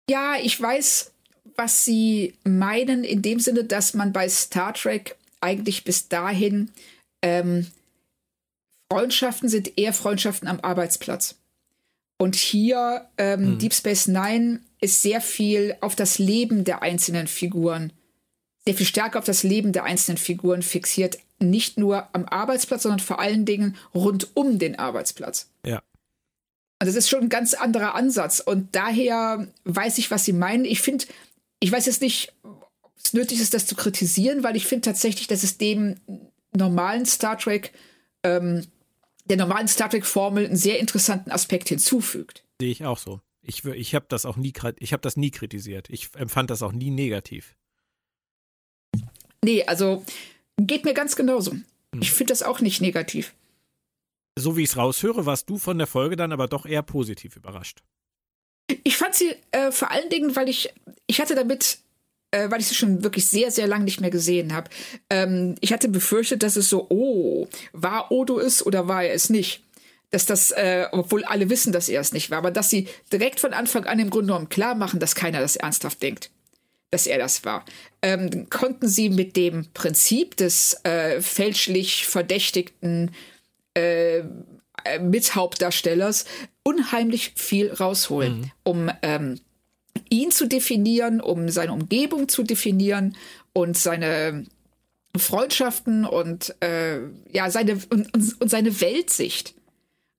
[0.09, 1.11] Ja, ich weiß,
[1.55, 6.69] was sie meinen, in dem Sinne, dass man bei Star Trek eigentlich bis dahin
[7.23, 7.67] ähm,
[8.91, 11.35] Freundschaften sind eher Freundschaften am Arbeitsplatz.
[12.17, 13.59] Und hier ähm, mhm.
[13.59, 17.93] Deep Space Nine ist sehr viel auf das Leben der einzelnen Figuren
[18.65, 22.99] sehr viel stärker auf das Leben der einzelnen Figuren fixiert, nicht nur am Arbeitsplatz, sondern
[22.99, 25.49] vor allen Dingen rund um den Arbeitsplatz.
[25.65, 25.81] Ja.
[26.79, 28.39] Und das ist schon ein ganz anderer Ansatz.
[28.39, 30.65] Und daher weiß ich, was Sie meinen.
[30.65, 31.05] Ich finde,
[31.59, 35.27] ich weiß jetzt nicht, ob es nötig ist, das zu kritisieren, weil ich finde tatsächlich,
[35.27, 35.95] dass es dem
[36.55, 37.71] normalen Star Trek,
[38.23, 38.65] ähm,
[39.31, 42.43] der normalen Star Trek-Formel einen sehr interessanten Aspekt hinzufügt.
[42.59, 43.21] Sehe ich auch so.
[43.41, 45.89] Ich, ich habe das auch nie, ich habe das nie kritisiert.
[45.89, 47.55] Ich empfand das auch nie negativ.
[49.43, 50.05] Nee, also
[50.57, 51.53] geht mir ganz genauso.
[51.53, 51.63] Hm.
[52.01, 53.33] Ich finde das auch nicht negativ.
[54.37, 57.35] So wie ich es raushöre, warst du von der Folge dann aber doch eher positiv
[57.37, 57.83] überrascht.
[58.83, 60.73] Ich fand sie äh, vor allen Dingen, weil ich,
[61.07, 61.79] ich hatte damit,
[62.31, 64.69] äh, weil ich sie schon wirklich sehr, sehr lange nicht mehr gesehen habe.
[65.09, 69.29] Ähm, ich hatte befürchtet, dass es so, oh, war Odo es oder war er es
[69.29, 69.63] nicht?
[70.09, 73.39] Dass das, äh, obwohl alle wissen, dass er es nicht war, aber dass sie direkt
[73.39, 76.31] von Anfang an im Grunde genommen klar machen, dass keiner das ernsthaft denkt
[76.93, 77.63] dass er das war.
[78.01, 83.11] Ähm, konnten sie mit dem Prinzip des äh, fälschlich verdächtigten
[83.73, 84.23] äh,
[84.99, 86.25] Mithauptdarstellers
[86.63, 88.51] unheimlich viel rausholen, mhm.
[88.63, 89.39] um ähm,
[90.11, 93.15] ihn zu definieren, um seine Umgebung zu definieren
[93.53, 94.45] und seine
[95.17, 96.99] Freundschaften und äh,
[97.31, 99.55] ja seine und, und, seine Weltsicht.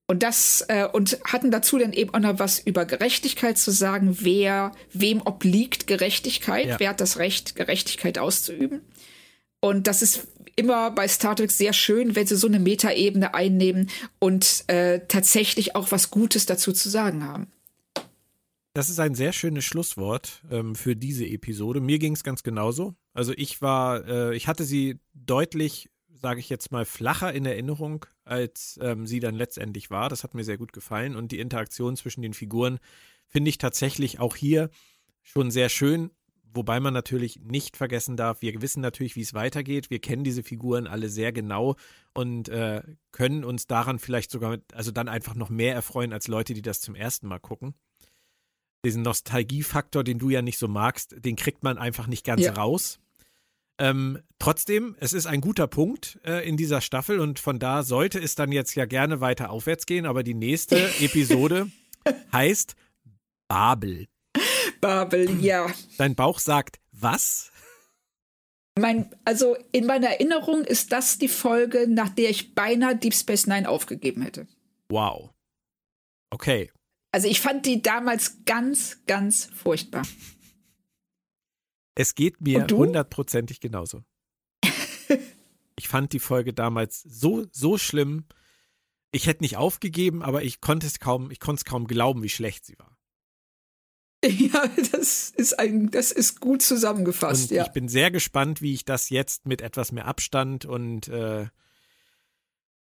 [0.06, 4.18] Und das äh, und hatten dazu dann eben auch noch was über Gerechtigkeit zu sagen,
[4.20, 6.80] wer wem obliegt Gerechtigkeit, ja.
[6.80, 8.82] wer hat das Recht Gerechtigkeit auszuüben.
[9.60, 13.90] Und das ist immer bei Star Trek sehr schön, wenn sie so eine Metaebene einnehmen
[14.18, 17.50] und äh, tatsächlich auch was Gutes dazu zu sagen haben.
[18.74, 21.80] Das ist ein sehr schönes Schlusswort ähm, für diese Episode.
[21.80, 22.94] Mir ging es ganz genauso.
[23.12, 28.06] Also ich war, äh, ich hatte sie deutlich, sage ich jetzt mal, flacher in Erinnerung,
[28.24, 30.08] als ähm, sie dann letztendlich war.
[30.08, 31.16] Das hat mir sehr gut gefallen.
[31.16, 32.78] Und die Interaktion zwischen den Figuren
[33.26, 34.70] finde ich tatsächlich auch hier
[35.20, 36.10] schon sehr schön.
[36.54, 39.90] Wobei man natürlich nicht vergessen darf, wir wissen natürlich, wie es weitergeht.
[39.90, 41.76] Wir kennen diese Figuren alle sehr genau
[42.14, 46.54] und äh, können uns daran vielleicht sogar, also dann einfach noch mehr erfreuen als Leute,
[46.54, 47.74] die das zum ersten Mal gucken.
[48.84, 52.52] Diesen Nostalgiefaktor, den du ja nicht so magst, den kriegt man einfach nicht ganz ja.
[52.52, 52.98] raus.
[53.78, 58.20] Ähm, trotzdem, es ist ein guter Punkt äh, in dieser Staffel und von da sollte
[58.20, 61.70] es dann jetzt ja gerne weiter aufwärts gehen, aber die nächste Episode
[62.32, 62.76] heißt
[63.48, 64.06] Babel.
[64.80, 65.66] Babel, ja.
[65.98, 67.50] Dein Bauch sagt was?
[68.78, 73.46] Mein, also in meiner Erinnerung ist das die Folge, nach der ich beinahe Deep Space
[73.46, 74.46] Nine aufgegeben hätte.
[74.88, 75.30] Wow.
[76.30, 76.70] Okay.
[77.12, 80.02] Also ich fand die damals ganz, ganz furchtbar.
[81.94, 84.02] Es geht mir hundertprozentig genauso.
[85.76, 88.24] ich fand die Folge damals so, so schlimm.
[89.10, 92.30] Ich hätte nicht aufgegeben, aber ich konnte es kaum, ich konnte es kaum glauben, wie
[92.30, 92.96] schlecht sie war.
[94.24, 97.64] Ja, das ist ein, das ist gut zusammengefasst, und ja.
[97.66, 101.48] Ich bin sehr gespannt, wie ich das jetzt mit etwas mehr Abstand und äh,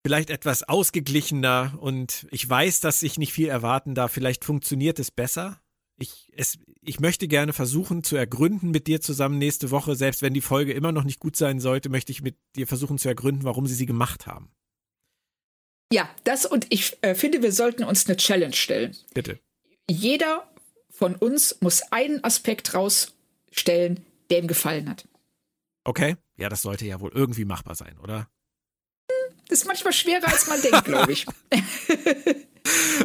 [0.05, 4.11] vielleicht etwas ausgeglichener und ich weiß, dass ich nicht viel erwarten darf.
[4.11, 5.61] Vielleicht funktioniert es besser.
[5.99, 10.33] Ich, es, ich möchte gerne versuchen zu ergründen mit dir zusammen nächste Woche, selbst wenn
[10.33, 13.43] die Folge immer noch nicht gut sein sollte, möchte ich mit dir versuchen zu ergründen,
[13.43, 14.51] warum sie sie gemacht haben.
[15.93, 18.95] Ja, das und ich äh, finde, wir sollten uns eine Challenge stellen.
[19.13, 19.39] Bitte.
[19.89, 20.49] Jeder
[20.89, 25.07] von uns muss einen Aspekt rausstellen, der ihm gefallen hat.
[25.83, 28.29] Okay, ja, das sollte ja wohl irgendwie machbar sein, oder?
[29.51, 31.25] Ist manchmal schwerer, als man denkt, glaube ich.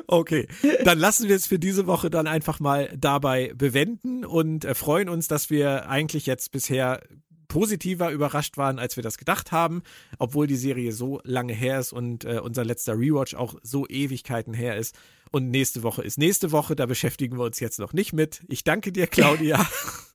[0.07, 0.47] Okay,
[0.85, 5.29] dann lassen wir es für diese Woche dann einfach mal dabei bewenden und freuen uns,
[5.29, 7.01] dass wir eigentlich jetzt bisher
[7.49, 9.83] positiver überrascht waren, als wir das gedacht haben,
[10.19, 14.53] obwohl die Serie so lange her ist und äh, unser letzter Rewatch auch so Ewigkeiten
[14.53, 14.95] her ist.
[15.33, 18.43] Und nächste Woche ist nächste Woche, da beschäftigen wir uns jetzt noch nicht mit.
[18.49, 19.67] Ich danke dir, Claudia.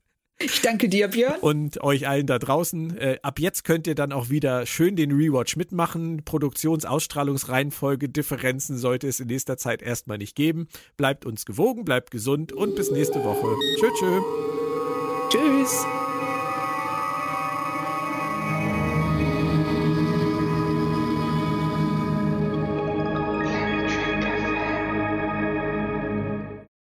[0.44, 1.40] Ich danke dir, Björn.
[1.42, 2.98] Und euch allen da draußen.
[2.98, 6.24] Äh, ab jetzt könnt ihr dann auch wieder schön den Rewatch mitmachen.
[6.26, 10.68] Produktions-Ausstrahlungsreihenfolge, Differenzen sollte es in nächster Zeit erstmal nicht geben.
[10.98, 13.56] Bleibt uns gewogen, bleibt gesund und bis nächste Woche.
[13.80, 14.22] Tschö, tschö.
[15.30, 15.86] Tschüss.